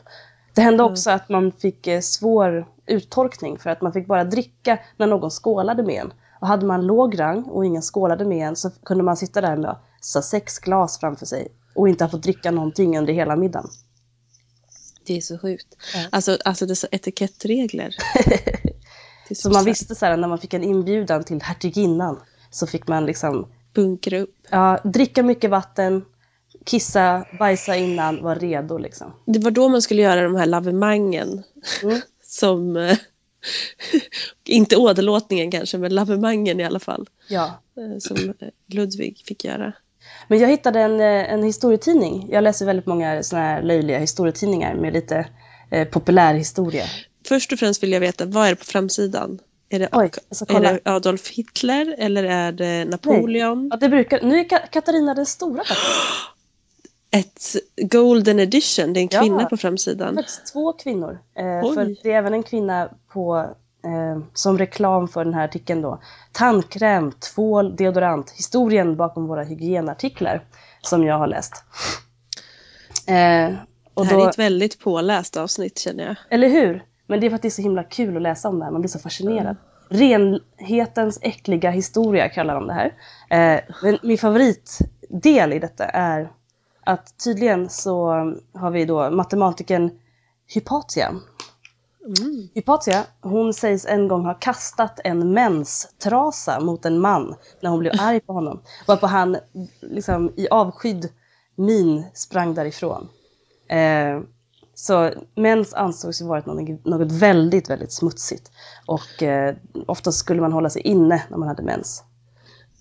[0.53, 4.79] Det hände också att man fick eh, svår uttorkning för att man fick bara dricka
[4.97, 6.13] när någon skålade med en.
[6.39, 9.57] Och hade man låg rang och ingen skålade med en så kunde man sitta där
[9.57, 13.69] med så sex glas framför sig och inte ha fått dricka någonting under hela middagen.
[15.05, 15.75] Det är så sjukt.
[15.93, 16.05] Ja.
[16.11, 17.95] Alltså, alltså dessa etikettregler.
[19.35, 23.05] Så man visste så här när man fick en inbjudan till hertiginnan så fick man
[23.05, 24.35] liksom Bunkra upp.
[24.49, 26.05] ja, dricka mycket vatten,
[26.65, 29.13] kissa, bajsa innan, vara redo liksom.
[29.25, 31.43] Det var då man skulle göra de här lavemangen.
[31.83, 32.01] Mm.
[32.23, 32.97] Som, eh,
[34.45, 37.09] inte åderlåtningen kanske, men lavemangen i alla fall.
[37.29, 37.61] Ja.
[37.77, 38.33] eh, Som
[38.67, 39.73] Ludvig fick göra.
[40.27, 42.27] Men jag hittade en, eh, en historietidning.
[42.31, 45.27] Jag läser väldigt många såna här löjliga historietidningar med lite
[45.69, 46.85] eh, populärhistoria.
[47.27, 49.39] Först och främst vill jag veta, vad är det på framsidan?
[49.69, 50.11] Är det, Oj,
[50.49, 53.67] är det Adolf Hitler eller är det Napoleon?
[53.71, 55.87] Ja, det brukar, nu är Ka- Katarina den stora faktiskt.
[57.11, 57.55] Ett
[57.91, 59.21] golden edition, det är en Ja.
[59.21, 60.15] kvinna på framsidan.
[60.15, 61.19] faktiskt två kvinnor.
[61.37, 63.37] Eh, för det är även en kvinna på
[63.85, 70.41] eh, som reklam för den här artikeln då, tandkräm, tvål, deodorant, historien bakom våra hygienartiklar
[70.81, 71.53] som jag har läst.
[73.07, 76.15] Eh, det här då, är ett väldigt påläst avsnitt känner jag.
[76.29, 76.83] eller hur?
[77.07, 78.71] Men det är för att det är så himla kul att läsa om det här,
[78.71, 79.55] man blir så fascinerad.
[79.89, 82.93] Renhetens äckliga historia kallar de det här.
[83.29, 86.31] Eh, men min favoritdel i detta är
[86.83, 88.07] att tydligen så
[88.53, 89.91] har vi då matematikern
[90.53, 91.07] Hypatia.
[91.07, 92.49] Mm.
[92.53, 97.93] Hypatia, hon sägs en gång ha kastat en menstrasa mot en man när hon blev
[97.99, 98.61] arg på honom.
[98.87, 99.37] Varpå han
[99.81, 101.09] liksom i avskydd
[101.55, 103.09] min sprang därifrån.
[103.67, 104.21] Eh,
[104.79, 108.51] så mens ansågs ju varit något, något väldigt, väldigt smutsigt.
[108.85, 112.03] Och eh, oftast skulle man hålla sig inne när man hade mens.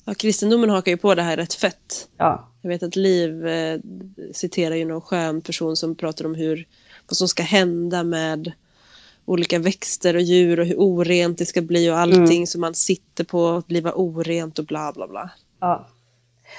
[0.05, 2.09] Ja, kristendomen hakar ju på det här rätt fett.
[2.17, 3.81] Ja, Jag vet att Liv eh,
[4.35, 6.67] citerar ju någon skön person som pratar om hur,
[7.09, 8.53] vad som ska hända med
[9.25, 13.25] olika växter och djur och hur orent det ska bli och allting som man sitter
[13.25, 15.31] på blir bara orent och bla bla bla.
[15.61, 15.87] ja.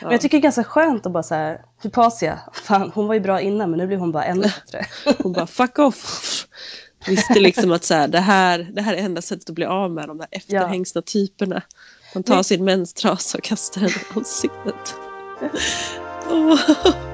[0.01, 3.19] Men jag tycker det är ganska skönt att bara säga Hypatia, fan hon var ju
[3.19, 4.85] bra innan men nu blir hon bara ännu bättre.
[5.23, 6.45] Hon bara fuck off.
[7.07, 9.91] Visste liksom att så här, det, här, det här är enda sättet att bli av
[9.91, 11.61] med de där efterhängsna typerna.
[12.13, 14.95] Man tar Men- sin menstrasa och kastar den i ansiktet.
[16.29, 16.59] Åh.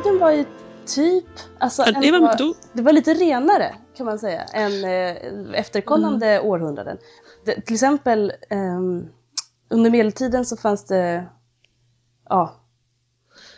[0.00, 0.44] medeltiden var ju
[0.86, 1.24] typ,
[1.58, 6.26] alltså Ja, det var, då, det var lite renare kan man säga än eh, efterkommande
[6.26, 6.46] Mm.
[6.46, 6.96] århundraden.
[7.44, 9.06] Det, till exempel ehm,
[9.70, 11.26] under medeltiden så fanns det,
[12.28, 12.54] ja,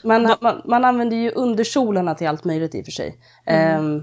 [0.05, 3.19] man, Va- man, man använde ju underkjolarna till allt möjligt i och för sig.
[3.47, 3.77] Mm.
[3.85, 4.03] Ehm,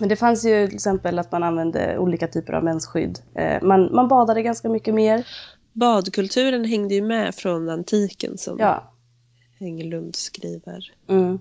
[0.00, 3.18] men det fanns ju till exempel att man använde olika typer av mensskydd.
[3.34, 5.26] Eh, man, man badade ganska mycket mer.
[5.72, 8.88] badkulturen hängde ju med från antiken som Ja.
[9.60, 10.92] Englund skriver.
[11.08, 11.38] Mm.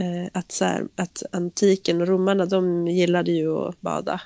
[0.00, 4.20] Eh, att, så här, att antiken och romarna de gillade ju att bada.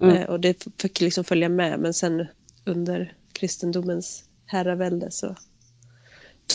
[0.00, 0.16] Mm.
[0.16, 2.26] Eh, och det fick liksom följa med men sen
[2.64, 5.34] under kristendomens herravälde så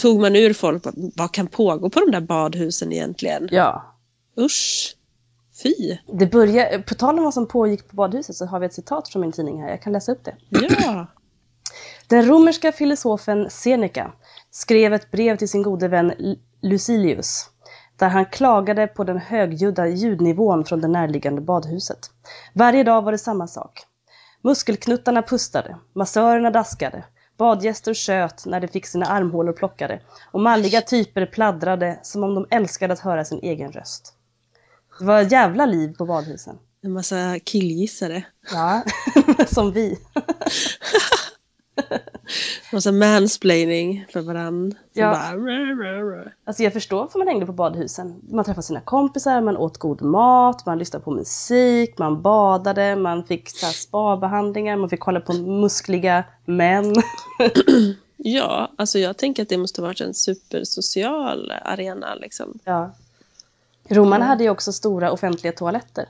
[0.02, 0.84] tog man ur folk
[1.16, 3.48] vad, kan pågå på de där badhusen egentligen?
[3.52, 3.96] ja.
[4.38, 4.96] Usch!
[5.64, 5.98] Fy!
[6.14, 9.10] Det börjar, på tal om vad som pågick på badhuset så har vi ett citat
[9.10, 10.36] från min tidning här, jag kan läsa upp det.
[10.50, 11.08] Ja!
[12.08, 14.14] Den romerska filosofen Seneca
[14.52, 16.14] skrev ett brev till sin gode vän
[16.62, 17.50] Lucilius
[17.98, 22.10] där han klagade på den högljudda ljudnivån från det närliggande badhuset.
[22.54, 23.84] Varje dag var det samma sak.
[24.42, 27.04] Muskelknuttarna pustade, massörerna daskade,
[27.38, 32.48] badgäster tjöt när de fick sina armhålor plockade och malliga typer pladdrade som om de
[32.50, 34.14] älskade att höra sin egen röst.
[35.00, 36.58] Det var jävla liv på badhusen.
[36.82, 38.26] En massa killgissare.
[38.52, 38.84] Ja,
[39.48, 39.98] som vi.
[42.74, 44.72] Massa mansplaining för varann.
[44.72, 45.12] Som Ja.
[45.12, 46.32] bara.
[46.46, 48.22] Alltså jag förstår varför man hängde på badhusen.
[48.30, 53.24] Man träffade sina kompisar, man åt god mat, man lyssnade på musik, man badade, man
[53.24, 56.96] fick så spabehandlingar, man fick kolla på muskliga män.
[58.18, 62.60] Ja, alltså jag tänker att det måste ha varit en supersocial arena liksom.
[62.64, 62.92] ja.
[63.90, 64.28] Romarna Mm.
[64.28, 66.06] hade ju också stora offentliga toaletter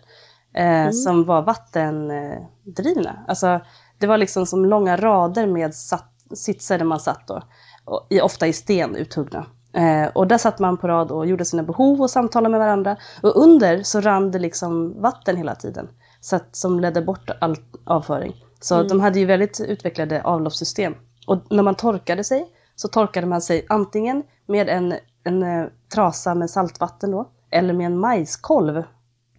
[0.53, 3.25] eh, som var vattendrivna.
[3.27, 3.59] Alltså
[3.97, 7.41] det var liksom som långa rader med satt, sitsar där man satt då,
[7.85, 9.45] och, i, ofta i sten uthuggna.
[9.73, 12.97] Eh, och där satt man på rad och gjorde sina behov och samtalade med varandra.
[13.23, 15.89] Och under så rann det liksom vatten hela tiden.
[16.21, 18.45] Så att, som ledde bort all avföring.
[18.59, 20.95] Så de hade ju väldigt utvecklade avloppssystem.
[21.27, 26.35] Och när man torkade sig så torkade man sig antingen med en, en eh, trasa
[26.35, 28.75] med saltvatten då, eller med en majskolv.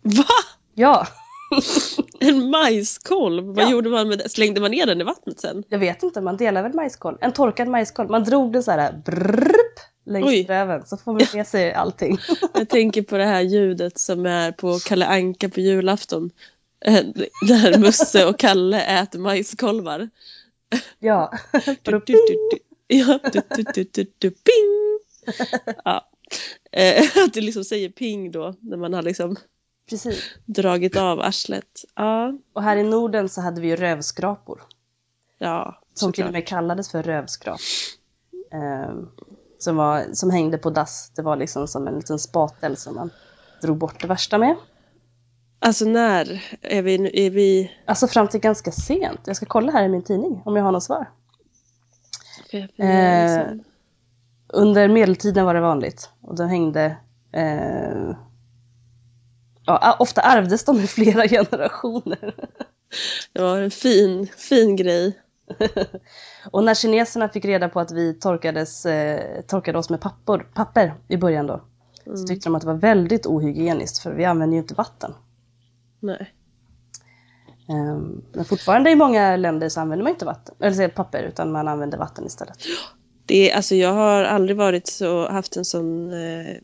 [0.03, 0.25] Va?
[0.75, 1.07] Ja,
[2.29, 3.45] En majskolv?
[3.45, 3.71] Vad Ja.
[3.71, 4.29] gjorde man med det?
[4.29, 5.65] Slängde man ner den i vattnet sen?
[5.69, 7.17] jag vet inte, man delar väl majskolv?
[7.21, 8.11] En torkad majskolv.
[8.11, 10.47] Man drog den så här brrrp längs Oj.
[10.49, 12.19] röven så får man med sig allting.
[12.55, 16.31] Jag tänker på det här ljudet som är på Kalle Anka på julafton.
[16.85, 17.05] Eh,
[17.41, 20.09] Där Musse och Kalle äter majskolvar.
[20.99, 21.33] ja.
[21.83, 22.59] Du, du, du.
[22.89, 23.19] Ja,
[24.21, 24.99] ping!
[25.85, 26.09] Ja.
[26.73, 29.37] Eh, Att det liksom säger ping då när man har liksom
[29.89, 30.25] Precis.
[30.45, 31.85] dragit av arslet.
[31.95, 34.63] Ja, Och här i Norden så hade vi ju rövskrapor.
[35.39, 37.61] ja Som till och med kallades för rövskrap.
[38.53, 39.09] Ehm,
[39.59, 41.11] som, var, som hängde på dass.
[41.17, 43.11] Det var liksom som en liten spatel som man
[43.63, 44.57] drog bort det värsta med.
[45.59, 49.21] Alltså när är vi, är vi Alltså fram till ganska sent.
[49.25, 51.11] Jag ska kolla här i min tidning om jag har något svar.
[52.77, 53.47] Eh.
[54.49, 56.11] Under medeltiden var det vanligt.
[56.21, 56.97] Och då hängde...
[57.33, 58.17] Eh,
[59.67, 62.35] Ja, ofta ärvdes de i flera generationer.
[63.33, 65.19] Det var en fin, fin grej.
[66.51, 70.95] och när kineserna fick reda på att vi torkades, eh, torkade oss med pappor, papper
[71.09, 71.61] i början då,
[72.07, 72.17] mm.
[72.17, 75.15] så tyckte de att det var väldigt ohygieniskt för vi använder ju inte vatten.
[76.01, 76.33] Nej.
[77.69, 81.69] Um, men fortfarande i många länder så använder man inte vatten, eller papper utan man
[81.69, 82.57] använder vatten istället.
[83.27, 86.57] Det, alltså jag har aldrig varit så, haft en sån eh,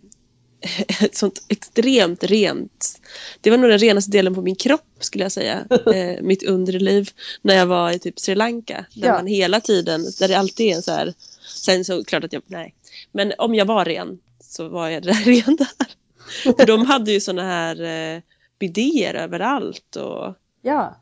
[1.01, 3.01] ett sånt extremt rent.
[3.41, 5.67] Det var nog den renaste delen på min kropp skulle jag säga.
[5.95, 7.11] eh, mitt underliv.
[7.43, 8.85] När jag var i typ Sri Lanka.
[8.95, 9.15] Där ja.
[9.15, 11.15] man hela tiden, där det alltid är en så här.
[11.47, 12.75] Sen så klart att jag, nej.
[13.13, 15.93] Men om jag var ren så var jag där ren där.
[16.57, 18.23] För de hade ju såna här eh,
[18.59, 19.97] bidéer överallt.
[19.97, 20.97] Och, ja.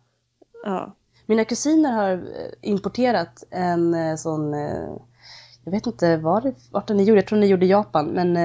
[0.64, 0.96] ja.
[1.26, 4.88] Mina kusiner har eh, importerat en eh, sån eh,
[5.64, 8.36] jag vet inte var, vart ni gjorde, jag tror ni gjorde Japan, men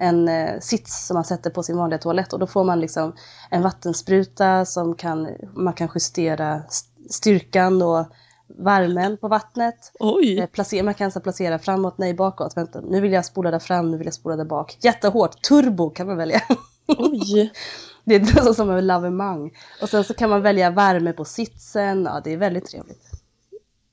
[0.00, 3.12] en eh, sits som man sätter på sin vanliga toalett och då får man liksom
[3.50, 6.62] en vattenspruta som kan, man kan justera
[7.10, 8.06] styrkan och
[8.46, 9.92] värmen på vattnet.
[9.98, 10.38] Oj.
[10.38, 13.58] Eh, placera, man kan alltså placera framåt, nej bakåt, vänta, nu vill jag spola där
[13.58, 14.78] fram, nu vill jag spola där bak.
[14.80, 16.42] Jättehårt, turbo kan man välja.
[16.86, 17.52] Oj.
[18.04, 19.52] Det är så som en lavemang.
[19.82, 23.02] Och sen så kan man välja värme på sitsen, ja det är väldigt trevligt.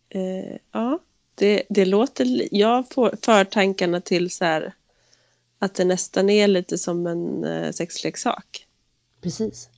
[0.10, 1.00] Eh, ja.
[1.36, 4.74] Det, det låter, jag får förtankarna till så här
[5.60, 8.68] att det nästan är lite som en eh, sexleksak.
[9.22, 9.70] Precis.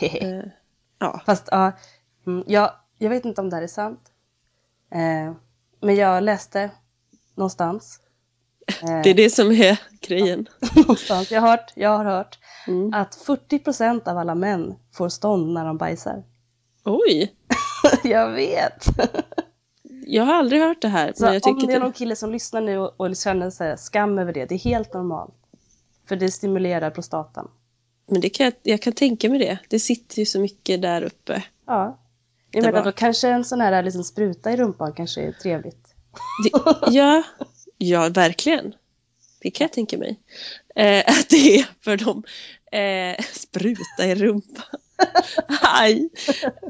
[0.00, 0.40] eh,
[0.98, 1.22] ja.
[1.26, 1.72] Fast ja,
[2.26, 4.00] mm, jag, jag vet inte om det här är sant.
[4.90, 5.32] Eh,
[5.80, 6.70] men jag läste
[7.34, 8.00] någonstans.
[8.80, 10.48] Det är det som är grejen.
[10.76, 11.30] någonstans.
[11.30, 12.94] Jag har hört, jag har hört mm.
[12.94, 16.24] att 40% av alla män får stånd när de bajsar.
[16.84, 17.34] Oj!
[18.04, 18.86] jag vet!
[20.06, 21.12] Jag har aldrig hört det här.
[21.16, 24.32] Så om det är någon kille som lyssnar nu och, och känner sig skam över
[24.32, 25.34] det, det är helt normalt.
[26.08, 27.50] För det stimulerar prostatan.
[28.06, 29.58] Men det kan jag, jag kan tänka mig det.
[29.68, 31.44] Det sitter ju så mycket där uppe.
[31.66, 31.98] Ja.
[32.50, 35.94] Jag menar, då kanske en sån här liksom spruta i rumpan kanske är trevligt.
[36.44, 36.50] Det,
[36.90, 37.22] ja,
[37.78, 38.74] ja, verkligen.
[39.40, 40.20] Det kan jag tänka mig.
[40.74, 42.22] Eh, att det är för dem.
[42.72, 44.80] Eh, spruta i rumpan.
[45.62, 46.08] Aj!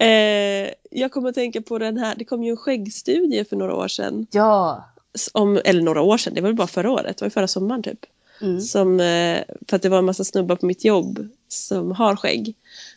[0.01, 3.75] Eh, jag kommer att tänka på den här, det kom ju en skäggstudie för några
[3.75, 4.27] år sedan.
[4.31, 4.85] Ja!
[5.33, 7.49] Om, eller några år sedan, det var väl bara förra året, det var ju förra
[7.49, 8.07] sommaren typ.
[8.41, 8.61] Mm.
[8.61, 12.55] Som, eh, för att det var en massa snubbar på mitt jobb som har skägg.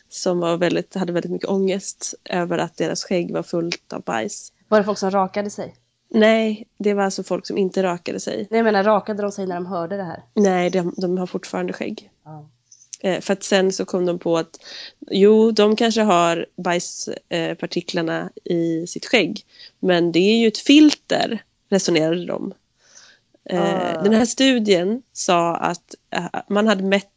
[0.08, 4.52] Som var väldigt, hade väldigt mycket ångest över att deras skägg var fullt av bajs.
[4.68, 5.76] Var det folk som rakade sig?
[6.08, 8.36] Nej, det var alltså folk som inte rakade sig.
[8.50, 10.22] Nej, jag menar rakade de sig när de hörde det här?
[10.34, 12.10] Nej, de, de har fortfarande skägg.
[12.24, 12.48] Ja.
[13.06, 14.60] Eh, för att sen så kom de på att
[15.10, 19.44] jo, de kanske har bajspartiklarna i sitt skägg.
[19.80, 22.54] Men det är ju ett filter, resonerade de.
[23.52, 24.02] Uh.
[24.02, 27.12] Den här studien sa att eh, man hade mätt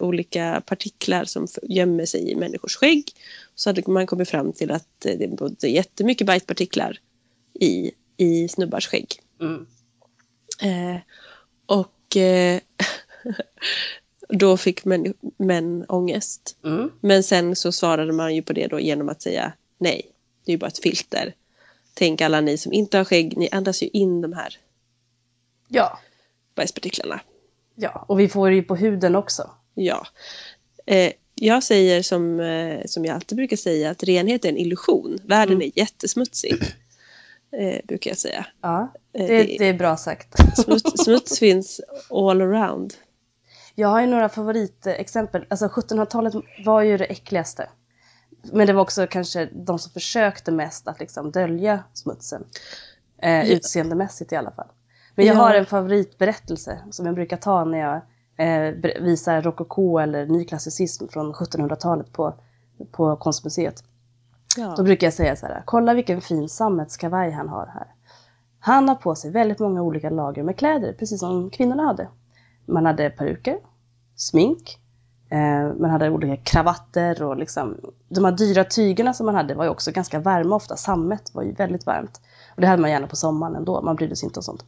[0.00, 3.10] olika partiklar som gömmer sig i människors skägg.
[3.54, 6.98] Så hade man kommit fram till att det bodde jättemycket bajspartiklar
[7.60, 9.20] i, i snubbars skägg.
[9.40, 9.66] Mm.
[11.66, 12.16] och
[14.28, 16.56] Då fick män, män ångest.
[16.64, 16.90] Mm.
[17.00, 20.10] Men sen så svarade man ju på det då genom att säga nej,
[20.44, 21.34] det är ju bara ett filter.
[21.94, 24.58] Tänk alla ni som inte har skägg, ni andas ju in de här
[25.68, 25.98] ja.
[26.54, 27.20] bajspartiklarna.
[27.74, 29.50] Ja, och vi får det ju på huden också.
[29.74, 30.06] Ja.
[30.86, 35.18] Eh, jag säger som, eh, som jag alltid brukar säga att renhet är en illusion.
[35.24, 35.66] Världen mm.
[35.66, 36.62] är jättesmutsig.
[37.58, 38.46] Eh, brukar jag säga.
[38.60, 40.28] Ja, eh, det, det, det är bra sagt.
[40.56, 42.94] Smuts, smuts finns all around.
[43.74, 45.46] Jag har ju några favoritexempel.
[45.50, 47.68] Alltså 1700-talet var ju det äckligaste.
[48.52, 52.44] Men det var också kanske de som försökte mest att liksom dölja smutsen.
[53.18, 53.50] Eh.
[53.50, 54.68] Utseendemässigt i alla fall.
[55.14, 55.40] Men jag ja.
[55.40, 58.00] har en favoritberättelse som jag brukar ta när jag
[58.36, 62.34] eh, visar rokoko eller nyklassicism från 1700-talet på,
[62.92, 63.84] på konstmuseet.
[64.56, 64.74] Ja.
[64.76, 67.86] Då brukar jag säga så här, kolla vilken fin sammetskavaj han har här.
[68.58, 72.08] Han har på sig väldigt många olika lager med kläder, precis som kvinnorna hade.
[72.66, 73.56] Man hade peruker,
[74.16, 74.78] smink,
[75.30, 77.76] eh, man hade olika kravatter och liksom,
[78.08, 80.76] de här dyra tygerna som man hade var ju också ganska varma ofta.
[80.76, 82.20] Sammet var ju väldigt varmt.
[82.54, 84.64] Och det hade man gärna på sommaren ändå, man brydde sig inte om sånt.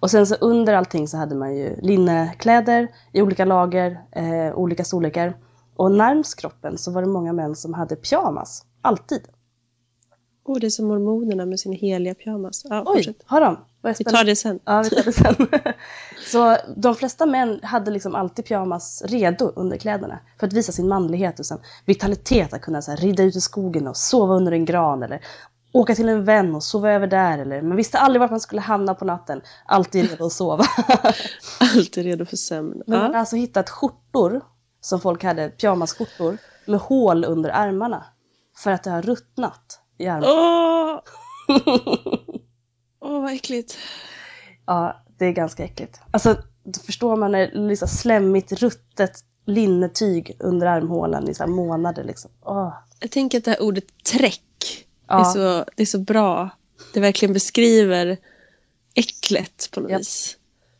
[0.00, 4.84] Och sen så under allting så hade man ju linnekläder i olika lager, eh, olika
[4.84, 5.36] storlekar.
[5.76, 9.28] Och närmst kroppen så var det många män som hade pyjamas, alltid.
[10.44, 12.66] Oh, det är som mormonerna med sin heliga pyjamas.
[12.68, 13.22] Ja, Oj, fortsätt.
[13.26, 13.56] har de?
[13.82, 14.60] Vi tar det sen.
[14.64, 15.48] Ja, vi tar det sen.
[16.26, 20.88] så de flesta män hade liksom alltid pyjamas redo under kläderna för att visa sin
[20.88, 24.52] manlighet och sen vitalitet att kunna så här, rida ut i skogen och sova under
[24.52, 25.20] en gran eller
[25.72, 28.60] åka till en vän och sova över där eller man visste aldrig vart man skulle
[28.60, 29.40] hamna på natten.
[29.66, 30.64] Alltid redo att sova.
[31.60, 32.82] alltid redo för sömn.
[32.86, 34.40] Men man har alltså hittat skjortor
[34.80, 38.04] som folk hade pyjamasskjortor med hål under armarna.
[38.56, 41.00] För att det har ruttnat i armarna.
[43.08, 43.14] Åh!
[43.14, 43.78] Åh, vad äckligt.
[44.66, 46.00] Ja, det är ganska äckligt.
[46.10, 51.46] Alltså, då förstår man när det är liksom slemmigt, ruttet linnetyg under armhålan i så
[51.46, 52.30] månader liksom.
[52.42, 52.74] Åh.
[53.00, 55.20] Jag tänker att det här ordet träck Ja.
[55.20, 56.50] är, så, det är så bra.
[56.94, 58.16] Det verkligen beskriver
[58.94, 59.98] äcklet på något Ja.
[59.98, 60.36] vis.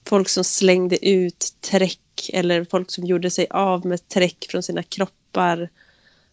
[0.07, 4.83] Folk som slängde ut träck eller folk som gjorde sig av med träck från sina
[4.83, 5.69] kroppar.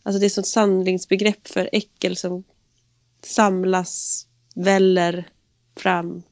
[0.03, 2.43] Alltså det är ett sånt samlingsbegrepp för äckel som
[3.23, 4.25] samlas,
[4.55, 5.29] väller
[5.77, 6.23] fram.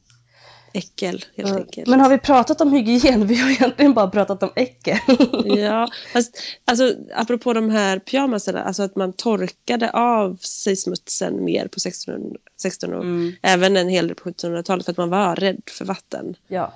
[0.72, 1.88] Äckel helt enkelt.
[1.88, 3.26] Men har vi pratat om hygien?
[3.26, 4.98] Vi har egentligen bara pratat om äckel.
[5.44, 11.60] Ja, fast alltså, apropå de här pyjamasarna, alltså att man torkade av sig smutsen mer
[11.68, 13.32] på 1600, 1600 Mm.
[13.42, 16.36] även en hel del på 1700-talet för att man var rädd för vatten.
[16.48, 16.72] Ja.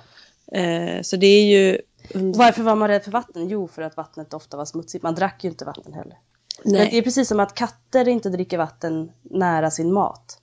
[0.51, 1.77] Eh, så det är ju...
[2.13, 3.49] Varför var man rädd för vatten?
[3.49, 5.03] Jo, för att vattnet ofta var smutsigt.
[5.03, 6.17] Man drack ju inte vatten heller.
[6.63, 7.01] Men det är Nej.
[7.01, 10.41] precis som att katter inte dricker vatten nära sin mat.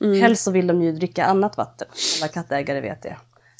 [0.00, 0.20] Mm.
[0.20, 1.88] Helst så vill de ju dricka annat vatten.
[2.22, 3.16] Alla kattägare vet det.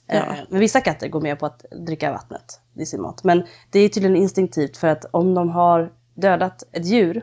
[0.07, 0.15] Ja.
[0.15, 3.25] Eh, Men vissa katter går med på att dricka vattnet i sin mat.
[3.25, 7.17] Men det är tydligen instinktivt för att om de har dödat ett djur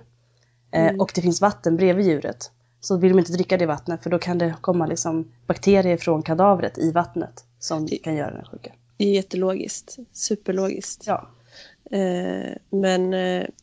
[0.74, 0.99] eh, Mm.
[1.01, 4.20] och det finns vatten bredvid djuret så vill de inte dricka det vattnet för då
[4.20, 8.72] kan det komma liksom bakterier från kadavret i vattnet som Det- kan göra den sjuka.
[8.97, 9.97] Det är jättelogiskt.
[10.14, 11.03] Superlogiskt.
[11.07, 11.30] Ja.
[11.91, 13.14] Eh, men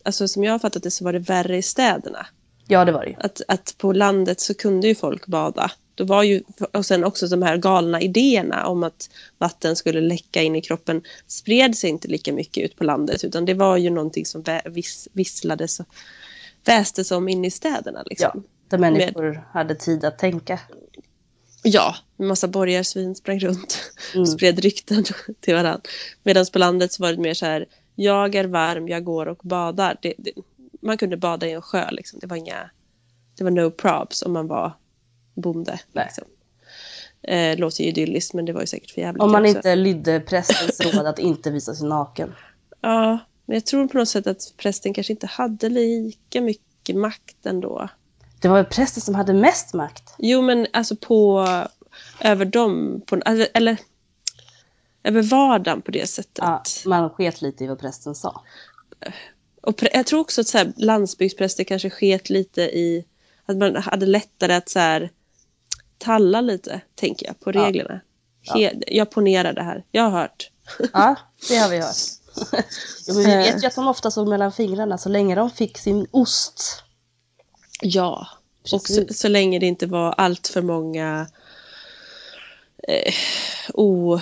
[0.03, 2.27] alltså, som jag har fattat det så var det värre i städerna.
[2.69, 3.17] Ja, det var det.
[3.21, 5.71] Att, att på landet så kunde ju folk bada.
[5.95, 6.43] Då var ju,
[6.73, 11.03] och sen också de här galna idéerna om att vatten skulle läcka in i kroppen
[11.27, 15.09] spred sig inte lika mycket ut på landet utan det var ju någonting som vis,
[15.13, 15.87] visslades och
[16.65, 17.99] västes om in i städerna.
[17.99, 18.45] Ja, Liksom.
[18.69, 20.59] där människor hade tid att tänka.
[21.63, 24.27] Ja, en massa borgarsvin sprang runt och Mm.
[24.27, 25.05] spred rykten
[25.41, 25.81] till varandra.
[26.23, 29.41] Medan på landet så var det mer så här, jag är varm, jag går och
[29.43, 29.97] badar.
[30.03, 30.31] Det, det,
[30.81, 32.19] man kunde bada i en sjö, liksom.
[32.19, 32.71] det var inga,
[33.37, 34.73] det var no probs om man var
[35.35, 35.81] bonde.
[35.93, 36.25] Liksom.
[37.23, 39.57] Eh, låter ju idylliskt men det var ju säkert för jävligt Om man också.
[39.57, 42.35] inte lydde prästens råd att inte visa sig naken.
[42.81, 47.47] Ja, men jag tror på något sätt att prästen kanske inte hade lika mycket makt
[47.47, 47.89] ändå.
[48.41, 50.15] Det var väl prästen som hade mest makt?
[50.19, 51.47] Jo, men alltså på
[52.21, 53.79] över dem, på, eller, eller
[55.03, 56.39] över vardagen på det sättet.
[56.39, 58.43] Ja, man sket lite i vad prästen sa.
[59.69, 63.05] Och jag tror också att så här, landsbygdspräster kanske sket lite i
[63.47, 65.11] att man hade lättare att så här,
[65.99, 67.67] talla lite, tänker jag, på Ja.
[67.67, 68.01] reglerna.
[68.55, 70.51] He- Jag ponerar det här, jag har hört.
[70.93, 71.15] Ja,
[71.49, 71.97] det har vi hört.
[73.09, 76.07] jo, vi vet ju att de ofta såg mellan fingrarna så länge de fick sin
[76.11, 76.83] ost.
[77.81, 78.27] Ja,
[78.63, 79.21] och så, Precis.
[79.21, 81.27] så länge det inte var allt för många
[82.89, 83.15] eh,
[83.75, 84.21] o,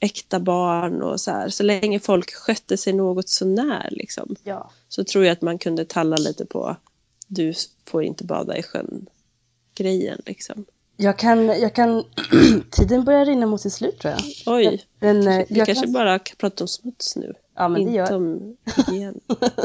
[0.00, 1.48] äkta barn och så här.
[1.48, 4.36] Så länge folk skötte sig något så när liksom.
[4.44, 4.70] Ja.
[4.88, 6.76] Så tror jag att man kunde talla lite på
[7.34, 7.52] du
[7.84, 9.06] får inte bada i sjön
[9.74, 10.64] grejen liksom.
[10.96, 12.04] Jag kan, jag kan,
[12.70, 14.22] tiden börjar rinna mot sitt slut tror jag.
[14.56, 17.34] Oj, Men, eh, vi jag kanske kan, bara kan prata om smuts nu.
[17.56, 19.20] ja, men det inte gör, om hygien.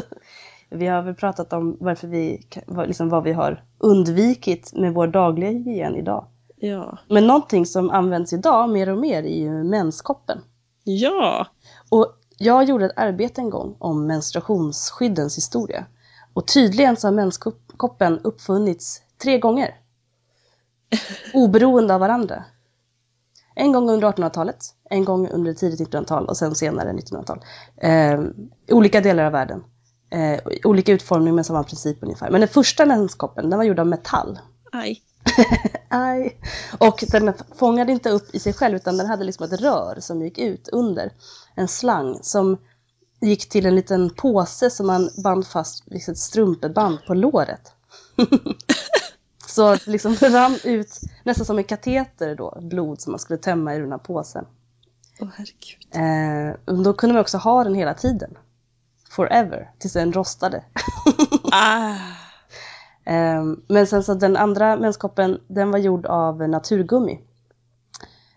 [0.69, 2.45] vi har väl pratat om varför vi,
[2.87, 6.27] liksom vad vi har undvikit med vår dagliga hygien idag.
[6.59, 6.97] Ja.
[7.09, 10.41] Men någonting som används idag mer och mer är ju menskoppen.
[10.83, 11.47] Ja,
[11.89, 15.85] Och jag gjorde ett arbete en gång om menstruationsskyddens historia.
[16.33, 19.75] Och tydligen så har menskoppen uppfunnits tre gånger.
[21.33, 22.43] Oberoende av varandra.
[23.55, 27.39] En gång under 1800-talet, en gång under tidigt 1900-tal och sen senare 1900-tal.
[27.77, 28.21] Eh,
[28.71, 29.63] olika delar av världen.
[30.09, 32.29] Eh, olika utformning med samma princip ungefär.
[32.29, 34.39] Men den första menskoppen, den var gjord av metall.
[34.71, 35.01] aj.
[35.89, 36.37] Aj.
[36.77, 40.21] Och den fångade inte upp i sig själv utan den hade liksom ett rör som
[40.21, 41.11] gick ut under.
[41.55, 42.57] En slang som
[43.21, 47.71] gick till en liten påse som man band fast, liksom ett strumpeband på låret.
[49.47, 53.37] Så att det liksom rann ut, nästan som en kateter då, blod som man skulle
[53.37, 54.45] tömma i den här påsen.
[55.19, 56.57] Åh herregud.
[56.67, 58.37] Eh, då kunde man också ha den hela tiden.
[59.09, 60.63] Forever, tills den rostade.
[61.51, 61.95] Ah.
[63.07, 67.19] Ehm, Men sen så den andra menskoppen, den var gjord av naturgummi.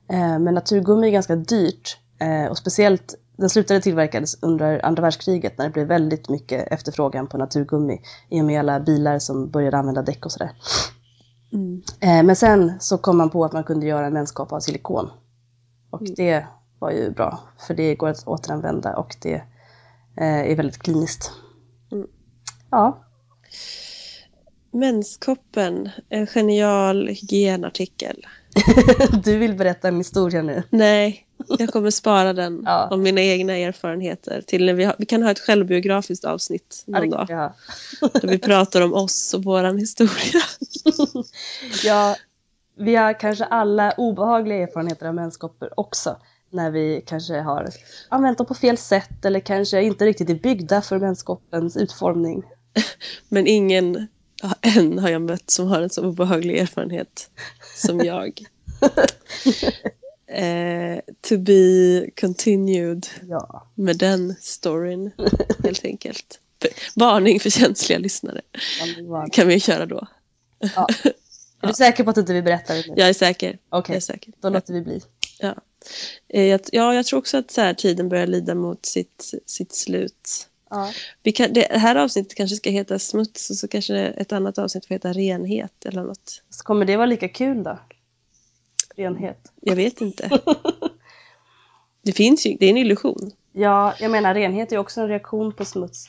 [0.09, 5.59] Ehm, Men naturgummi är ganska dyrt eh, och speciellt, den slutade tillverkades under andra världskriget
[5.59, 9.79] när det blev väldigt mycket efterfrågan på naturgummi i och med alla bilar som började
[9.79, 10.51] använda däck och sådär.
[11.53, 11.83] Mm.
[12.01, 15.11] Eh, Men sen så kom man på att man kunde göra en menskopp av silikon.
[15.91, 16.14] Och Mm.
[16.16, 16.47] det
[16.79, 19.35] var ju bra, för det går att återanvända och det
[20.16, 21.33] eh, är väldigt kliniskt.
[21.93, 22.07] Mm.
[22.71, 22.99] Ja,
[24.73, 28.27] Menskoppen, en genial hygienartikel.
[29.25, 30.62] du vill berätta en historia nu.
[30.71, 31.27] Nej,
[31.59, 32.89] jag kommer spara den Ja.
[32.91, 36.99] om mina egna erfarenheter till när vi, har, vi kan ha ett självbiografiskt avsnitt Ja,
[36.99, 37.25] någon dag.
[37.29, 37.55] vi ha.
[38.01, 40.43] Där vi pratar om oss och våran historia.
[41.85, 42.16] Ja,
[42.79, 46.16] vi har kanske alla obehagliga erfarenheter av menskoppor också.
[46.51, 47.68] När vi kanske har
[48.09, 52.43] använt dem på fel sätt eller kanske inte riktigt är byggda för menskoppens utformning.
[53.29, 54.09] Men ingen
[54.41, 57.30] ja, än har jag mött som har en så obehaglig erfarenhet
[57.76, 58.41] som jag.
[60.26, 63.66] Eh, to be continued Ja.
[63.74, 65.11] med den storyn
[65.64, 66.41] helt enkelt.
[66.97, 68.41] Varning för känsliga lyssnare
[69.32, 70.07] kan vi köra då.
[70.59, 70.86] ja.
[71.62, 72.95] Är du säker på att du inte vill berätta det nu?
[72.97, 73.59] Jag är säker.
[73.68, 74.32] Okej, Jag är säker.
[74.41, 75.01] då låter vi bli.
[75.38, 75.55] Ja.
[76.28, 80.49] Eh, Ja, jag tror också att så här, tiden börjar lida mot sitt, sitt slut.
[80.71, 80.91] Ja.
[81.23, 84.87] Vi kan, det här avsnittet kanske ska heta smuts och så kanske ett annat avsnitt
[84.87, 86.43] får heta renhet eller något.
[86.51, 87.79] Så kommer det vara lika kul då?
[88.97, 89.53] Renhet.
[89.61, 90.41] Jag vet inte.
[92.03, 93.31] Det finns ju, det är en illusion.
[93.53, 96.09] Ja, jag menar renhet är också en reaktion på smuts.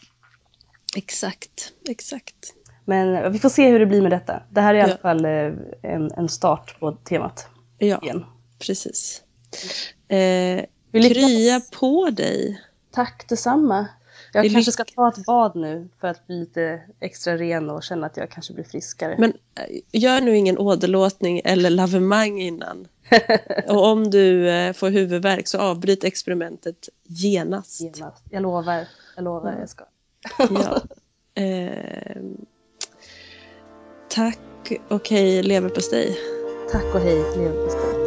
[0.95, 2.53] Exakt, exakt.
[2.86, 4.43] Men vi får se hur det blir med detta.
[4.49, 4.97] Det här är i alla Ja.
[4.97, 7.45] fall eh, en, en start på temat
[7.78, 8.26] Ja, igen.
[8.59, 9.22] precis.
[10.07, 10.18] Eh,
[10.91, 11.18] Vi lyckas.
[11.18, 12.62] krya på dig.
[12.91, 13.88] Tack detsamma.
[14.34, 17.84] Jag kanske lyck- ska ta ett bad nu för att bli lite extra ren och
[17.84, 19.15] känna att jag kanske blir friskare.
[19.19, 22.88] Men eh, gör nu ingen åderlåtning eller lavemang innan.
[23.67, 27.82] Och om du eh, får huvudvärk så avbryt experimentet genast.
[27.82, 28.23] Genast.
[28.29, 28.86] Jag lovar.
[29.15, 29.55] Jag lovar.
[29.59, 29.84] Jag ska.
[30.38, 30.82] Ja.
[31.36, 32.45] Ehm,
[34.09, 34.39] tack
[34.88, 36.17] och hej leverpastej.
[36.71, 38.01] Tack och hej leverpastej.